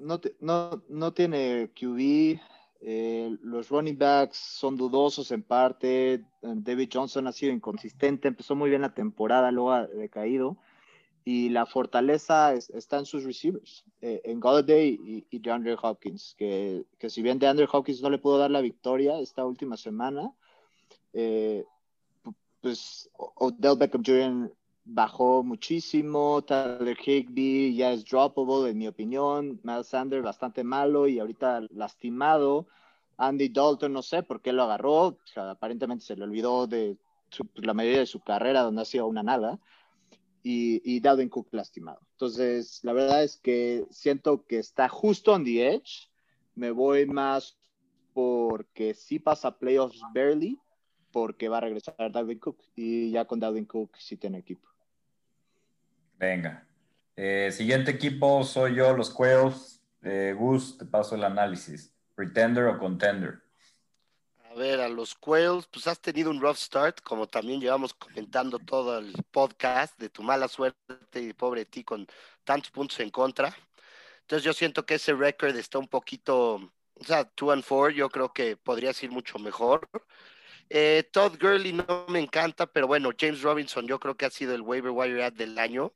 [0.89, 2.41] no, tiene QB.
[2.81, 6.25] Eh, los running backs son dudosos en parte.
[6.41, 8.27] David Johnson ha sido inconsistente.
[8.27, 10.57] Empezó muy bien la temporada, luego ha decaído.
[11.23, 16.35] Y la fortaleza está en sus receivers, eh, en Golladay y, y DeAndre Hopkins.
[16.37, 20.33] Que, que si bien DeAndre Hopkins no le pudo dar la victoria esta última semana,
[21.13, 21.63] eh,
[22.67, 24.53] pues Odell Beckham Jr.
[24.83, 31.17] bajó muchísimo, Tyler Higby ya es droppable en mi opinión, Miles Sanders bastante malo y
[31.17, 32.67] ahorita lastimado,
[33.15, 36.97] Andy Dalton no sé por qué lo agarró, aparentemente se le olvidó de
[37.55, 39.61] la mayoría de su carrera donde ha sido una nada,
[40.43, 42.01] y, y Dalvin Cook lastimado.
[42.11, 46.09] Entonces, la verdad es que siento que está justo on the edge,
[46.53, 47.57] me voy más
[48.13, 50.59] porque sí pasa playoffs barely,
[51.11, 54.67] porque va a regresar Dalvin Cook y ya con Dalvin Cook sí tiene equipo.
[56.17, 56.67] Venga.
[57.15, 59.81] Eh, siguiente equipo soy yo, los Quails.
[60.03, 61.93] Eh, Gus, te paso el análisis.
[62.15, 63.41] ¿Pretender o contender?
[64.49, 68.57] A ver, a los Quails, pues has tenido un rough start, como también llevamos comentando
[68.59, 72.07] todo el podcast de tu mala suerte y pobre ti con
[72.43, 73.55] tantos puntos en contra.
[74.21, 78.09] Entonces yo siento que ese record está un poquito, o sea, 2 and 4, yo
[78.09, 79.87] creo que podría ser mucho mejor.
[80.69, 84.53] Eh, Todd Gurley no me encanta, pero bueno, James Robinson yo creo que ha sido
[84.53, 85.93] el waiver wire ad del año.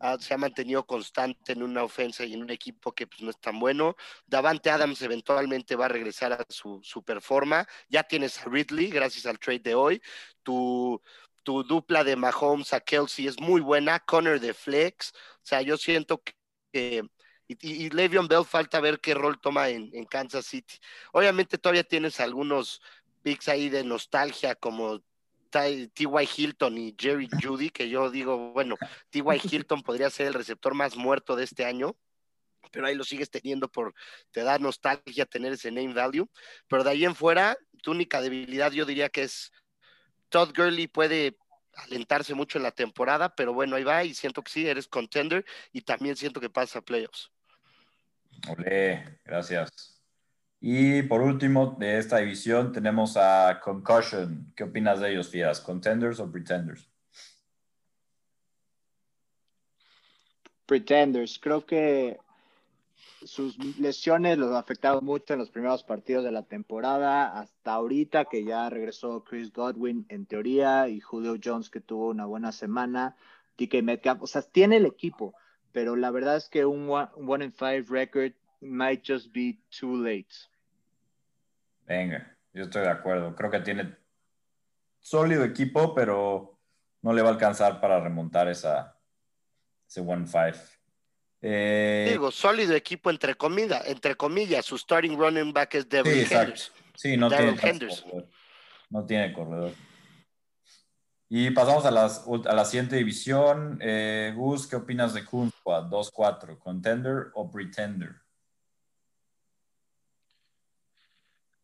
[0.00, 3.30] Ah, se ha mantenido constante en una ofensa y en un equipo que pues, no
[3.30, 3.96] es tan bueno.
[4.26, 7.66] Davante Adams eventualmente va a regresar a su super forma.
[7.88, 10.02] Ya tienes a Ridley, gracias al trade de hoy.
[10.42, 11.00] Tu,
[11.44, 14.00] tu dupla de Mahomes a Kelsey es muy buena.
[14.00, 15.12] Connor de Flex.
[15.14, 16.22] O sea, yo siento
[16.72, 17.04] que
[17.60, 20.76] y, y, Bell falta ver qué rol toma en, en, Kansas City.
[21.12, 22.80] Obviamente todavía tienes algunos
[23.22, 25.02] picks ahí de nostalgia como
[25.50, 26.28] T.Y.
[26.36, 28.76] Hilton y Jerry Judy, que yo digo, bueno,
[29.10, 29.40] T.Y.
[29.50, 31.96] Hilton podría ser el receptor más muerto de este año,
[32.70, 33.94] pero ahí lo sigues teniendo por,
[34.30, 36.28] te da nostalgia tener ese name value,
[36.68, 39.52] pero de ahí en fuera, tu única debilidad yo diría que es
[40.30, 41.36] Todd Gurley puede
[41.74, 45.44] alentarse mucho en la temporada, pero bueno, ahí va y siento que sí, eres contender
[45.72, 47.30] y también siento que pasa a playoffs.
[48.48, 49.91] Olé, gracias.
[50.64, 54.52] Y por último, de esta división tenemos a Concussion.
[54.54, 55.60] ¿Qué opinas de ellos, Fías?
[55.60, 56.88] ¿Contenders o pretenders?
[60.64, 61.40] Pretenders.
[61.40, 62.16] Creo que
[63.24, 68.44] sus lesiones los afectaron mucho en los primeros partidos de la temporada, hasta ahorita que
[68.44, 73.16] ya regresó Chris Godwin en teoría y Julio Jones que tuvo una buena semana,
[73.58, 75.34] DK Metcalf, o sea, tiene el equipo,
[75.72, 80.51] pero la verdad es que un one, in five record might just be too late.
[81.92, 83.36] Venga, yo estoy de acuerdo.
[83.36, 83.94] Creo que tiene
[84.98, 86.58] sólido equipo, pero
[87.02, 88.98] no le va a alcanzar para remontar esa,
[89.86, 90.54] ese one five.
[91.42, 96.34] Eh, Digo, sólido equipo entre comillas, entre comillas, su starting running back es Devin sí,
[96.34, 96.74] Henderson.
[96.94, 98.28] Sí, no tiene, corredor.
[98.88, 99.72] no tiene corredor.
[101.28, 103.78] Y pasamos a, las, a la siguiente división.
[103.82, 108.22] Eh, Gus, ¿qué opinas de Kun 2-4, ¿contender o pretender?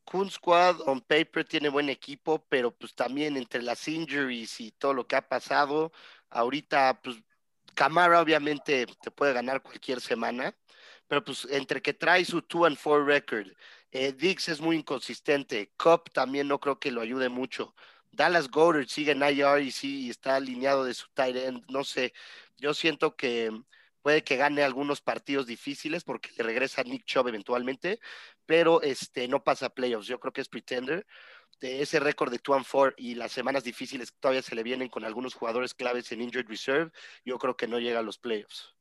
[0.08, 4.94] Kun Squad on paper tiene buen equipo, pero pues también entre las injuries y todo
[4.94, 5.92] lo que ha pasado,
[6.30, 7.22] ahorita pues
[7.74, 10.56] Camara obviamente te puede ganar cualquier semana,
[11.08, 13.48] pero pues entre que trae su 2 and 4 record,
[13.92, 17.74] eh, Dix es muy inconsistente, Cup también no creo que lo ayude mucho.
[18.10, 22.14] Dallas Goddard sigue en IR y sí está alineado de su tight end, no sé,
[22.56, 23.52] yo siento que
[24.02, 28.00] puede que gane algunos partidos difíciles porque le regresa Nick Chubb eventualmente,
[28.46, 31.06] pero este no pasa playoffs, yo creo que es pretender
[31.60, 34.88] de ese récord de 2 and 4 y las semanas difíciles todavía se le vienen
[34.88, 36.92] con algunos jugadores claves en Injured Reserve,
[37.24, 38.74] yo creo que no llega a los playoffs.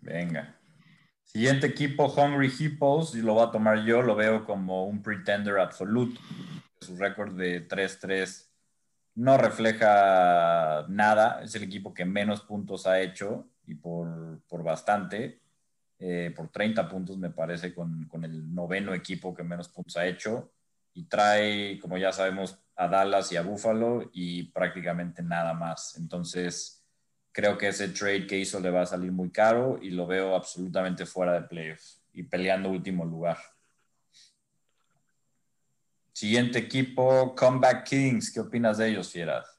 [0.00, 0.60] Venga.
[1.24, 5.58] Siguiente equipo, Hungry Hippos, y lo va a tomar yo, lo veo como un pretender
[5.58, 6.20] absoluto.
[6.80, 8.48] Su récord de 3-3
[9.16, 15.40] no refleja nada, es el equipo que menos puntos ha hecho y por, por bastante,
[15.98, 20.06] eh, por 30 puntos me parece, con, con el noveno equipo que menos puntos ha
[20.06, 20.52] hecho
[20.94, 25.96] y trae, como ya sabemos, a Dallas y a Buffalo y prácticamente nada más.
[25.96, 26.84] Entonces,
[27.32, 30.34] creo que ese trade que hizo le va a salir muy caro y lo veo
[30.34, 33.36] absolutamente fuera de playoffs y peleando último lugar.
[36.12, 38.32] Siguiente equipo, Comeback Kings.
[38.32, 39.55] ¿Qué opinas de ellos, Fieras?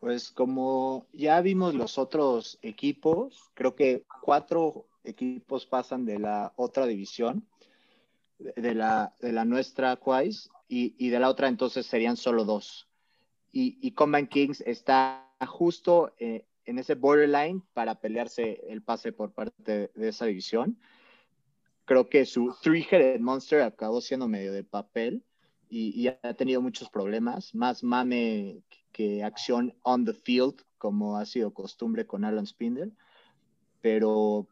[0.00, 6.86] Pues como ya vimos los otros equipos, creo que cuatro equipos pasan de la otra
[6.86, 7.46] división
[8.38, 12.88] de la, nuestra Quais y, y, de la otra entonces serían solo dos.
[13.52, 19.32] Y, y Combine Kings está justo eh, en ese borderline para pelearse el pase por
[19.32, 20.78] parte de esa división.
[21.84, 25.24] Creo que su Three-Headed Monster acabó siendo medio de papel
[25.68, 31.26] y, y, ha tenido muchos problemas, más mame que acción on the field, como ha
[31.26, 32.92] sido costumbre con Alan Spindle.
[33.80, 34.46] Pero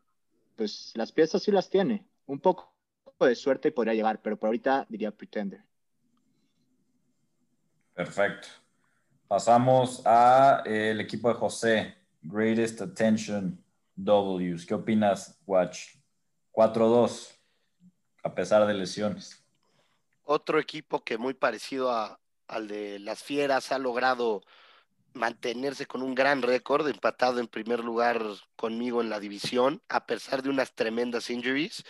[0.57, 2.07] pues las piezas sí las tiene.
[2.27, 2.75] Un poco
[3.21, 5.63] de suerte podría llegar, pero por ahorita diría Pretender.
[7.95, 8.49] Perfecto.
[9.27, 13.63] Pasamos a eh, el equipo de José, Greatest Attention
[13.97, 14.65] Ws.
[14.65, 15.97] ¿Qué opinas, Watch?
[16.53, 17.37] 4-2,
[18.23, 19.45] a pesar de lesiones.
[20.25, 22.19] Otro equipo que muy parecido a,
[22.49, 24.43] al de las Fieras ha logrado
[25.15, 28.23] mantenerse con un gran récord, empatado en primer lugar
[28.57, 31.85] conmigo en la división, a pesar de unas tremendas injuries.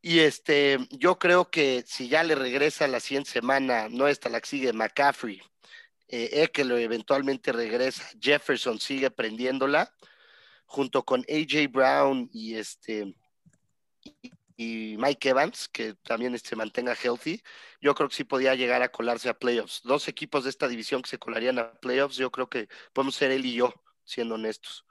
[0.00, 4.40] Y este, yo creo que si ya le regresa la siguiente semana, no esta la
[4.40, 5.40] que sigue McCaffrey,
[6.08, 9.94] eh, Eckler eventualmente regresa, Jefferson sigue prendiéndola,
[10.66, 13.14] junto con AJ Brown y este
[14.62, 17.42] y Mike Evans, que también se este, mantenga healthy,
[17.80, 19.80] yo creo que sí podía llegar a colarse a playoffs.
[19.82, 23.30] Dos equipos de esta división que se colarían a playoffs, yo creo que podemos ser
[23.32, 24.84] él y yo, siendo honestos.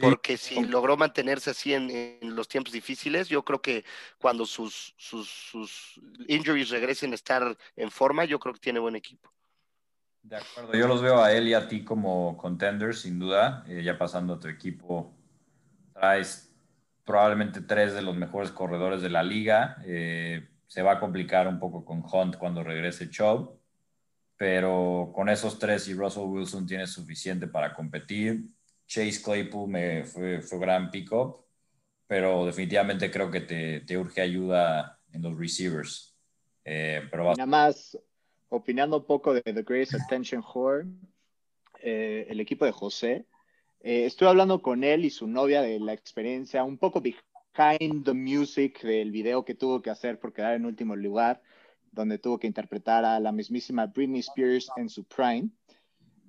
[0.00, 3.84] Porque si logró mantenerse así en, los tiempos difíciles, yo creo que
[4.18, 8.96] cuando sus, sus, sus, injuries regresen a estar en forma, yo creo que tiene buen
[8.96, 9.32] equipo.
[10.22, 13.64] De acuerdo, yo los veo a él y a ti como contenders, sin duda.
[13.68, 15.14] Eh, ya pasando a tu equipo,
[15.92, 16.53] traes
[17.04, 19.76] probablemente tres de los mejores corredores de la liga.
[19.84, 23.58] Eh, se va a complicar un poco con Hunt cuando regrese Chubb,
[24.36, 28.44] pero con esos tres y Russell Wilson tiene suficiente para competir.
[28.86, 31.44] Chase Claypool me fue, fue gran pick-up,
[32.06, 36.16] pero definitivamente creo que te, urge ayuda en los receivers.
[36.64, 37.98] Eh, Nada más,
[38.48, 40.86] opinando un poco de The Greatest Attention Whore,
[41.80, 43.26] eh, el equipo de José,
[43.84, 48.14] eh, estuve hablando con él y su novia de la experiencia, un poco behind the
[48.14, 51.42] music del video que tuvo que hacer por quedar en último lugar,
[51.92, 55.50] donde tuvo que interpretar a la mismísima Britney Spears en su prime.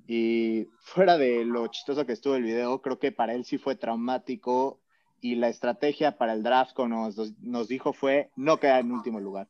[0.06, 3.78] Y fuera de lo chistoso que estuvo el video, creo que para él sí fue
[3.78, 4.82] traumático
[5.22, 9.22] y la estrategia para el draft, como nos, nos dijo, fue no quedar en último
[9.22, 9.48] lugar.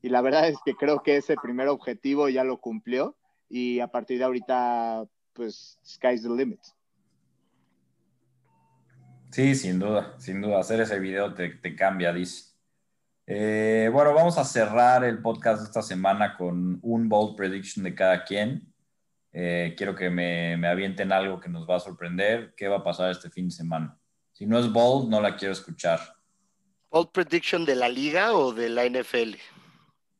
[0.00, 3.14] Y la verdad es que creo que ese primer objetivo ya lo cumplió
[3.50, 6.60] y a partir de ahorita, pues, sky's the limit.
[9.32, 10.60] Sí, sin duda, sin duda.
[10.60, 12.52] Hacer ese video te, cambia, dice.
[13.26, 17.94] Eh, bueno, vamos a cerrar el podcast de esta semana con un bold prediction de
[17.94, 18.70] cada quien.
[19.32, 22.52] Eh, quiero que me, me, avienten algo que nos va a sorprender.
[22.54, 23.98] ¿Qué va a pasar este fin de semana?
[24.32, 26.00] Si no es bold, no la quiero escuchar.
[26.90, 29.36] ¿Bold prediction de la liga o de la NFL?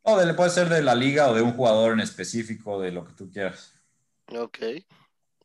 [0.06, 3.04] No, de, puede ser de la liga o de un jugador en específico, de lo
[3.04, 3.78] que tú quieras.
[4.34, 4.58] Ok.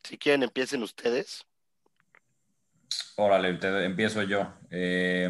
[0.02, 1.47] Si quieren, empiecen ustedes.
[3.16, 4.52] Órale, empiezo yo.
[4.70, 5.28] Eh,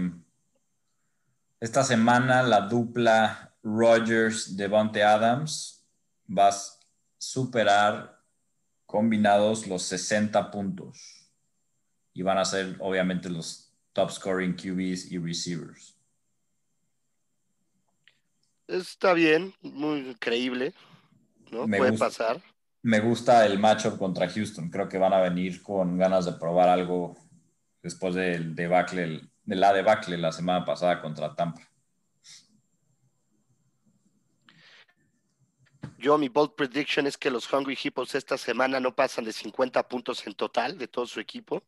[1.61, 5.85] esta semana la dupla Rogers-Devonte Adams
[6.29, 6.55] va a
[7.19, 8.23] superar
[8.87, 11.31] combinados los 60 puntos.
[12.15, 15.97] Y van a ser obviamente los top scoring QBs y receivers.
[18.67, 20.75] Está bien, muy creíble,
[21.51, 21.67] ¿no?
[21.67, 22.43] Puede pasar.
[22.83, 24.71] Me gusta el matchup contra Houston.
[24.71, 27.17] Creo que van a venir con ganas de probar algo
[27.83, 31.63] después del debacle, de la debacle la semana pasada contra Tampa.
[35.99, 39.89] Yo, mi bold prediction es que los Hungry Hippos esta semana no pasan de 50
[39.89, 41.65] puntos en total de todo su equipo.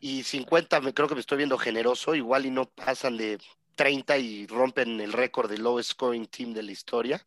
[0.00, 3.38] Y 50, me, creo que me estoy viendo generoso, igual y no pasan de
[3.74, 7.22] 30 y rompen el récord de lowest scoring team de la historia.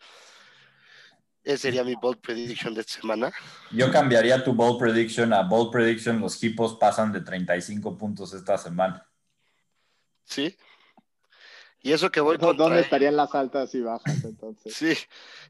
[1.46, 3.32] Ese sería mi bold prediction de esta semana.
[3.72, 6.20] Yo cambiaría tu bold prediction a bold prediction.
[6.20, 9.08] Los equipos pasan de 35 puntos esta semana.
[10.24, 10.58] Sí.
[11.86, 14.74] Y eso que voy contra ¿Dónde estarían las altas y bajas entonces?
[14.74, 14.98] Sí,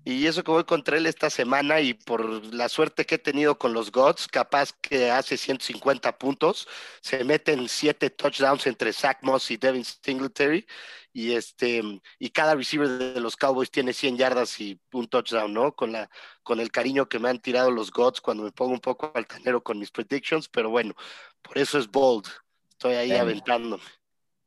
[0.03, 3.57] y eso que voy contra él esta semana y por la suerte que he tenido
[3.57, 6.67] con los Gods, capaz que hace 150 puntos,
[6.99, 10.67] se meten siete touchdowns entre Zach Moss y Devin Singletary
[11.13, 11.81] y este
[12.19, 15.73] y cada receiver de los Cowboys tiene 100 yardas y un touchdown, ¿no?
[15.73, 16.09] Con la
[16.43, 19.63] con el cariño que me han tirado los Gods cuando me pongo un poco altanero
[19.63, 20.95] con mis predictions, pero bueno,
[21.41, 22.27] por eso es bold.
[22.71, 23.83] Estoy ahí aventándome.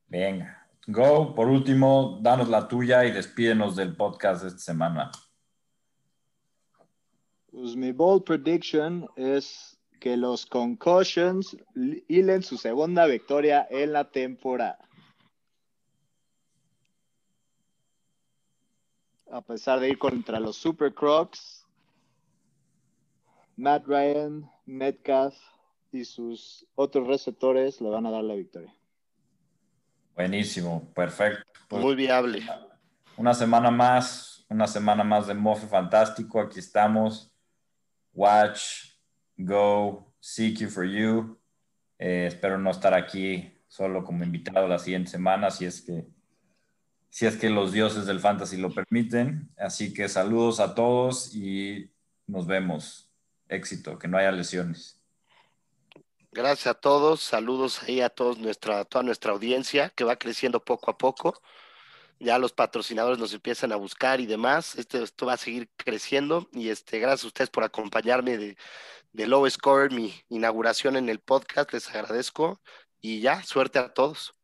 [0.06, 0.57] Venga.
[0.90, 5.10] Go, por último, danos la tuya y despídenos del podcast de esta semana.
[7.52, 11.58] Pues mi bold prediction es que los Concussions
[12.08, 14.88] hilen su segunda victoria en la temporada.
[19.30, 21.66] A pesar de ir contra los Super Crocs,
[23.56, 25.36] Matt Ryan, Metcalf
[25.92, 28.77] y sus otros receptores le van a dar la victoria.
[30.18, 31.44] Buenísimo, perfecto.
[31.68, 32.42] Pues, Muy viable.
[33.16, 36.40] Una semana más, una semana más de Mofe Fantástico.
[36.40, 37.32] Aquí estamos.
[38.12, 38.96] Watch,
[39.36, 41.38] go, seek you for you.
[42.00, 46.08] Eh, espero no estar aquí solo como invitado la siguiente semana, si es que
[47.10, 49.48] si es que los dioses del fantasy lo permiten.
[49.56, 51.92] Así que saludos a todos y
[52.26, 53.08] nos vemos.
[53.48, 54.97] Éxito, que no haya lesiones.
[56.30, 60.90] Gracias a todos, saludos ahí a todos nuestra, toda nuestra audiencia que va creciendo poco
[60.90, 61.40] a poco.
[62.20, 64.76] Ya los patrocinadores nos empiezan a buscar y demás.
[64.76, 68.56] Este, esto va a seguir creciendo y este, gracias a ustedes por acompañarme de,
[69.12, 71.72] de Low Score, mi inauguración en el podcast.
[71.72, 72.60] Les agradezco
[73.00, 74.37] y ya, suerte a todos.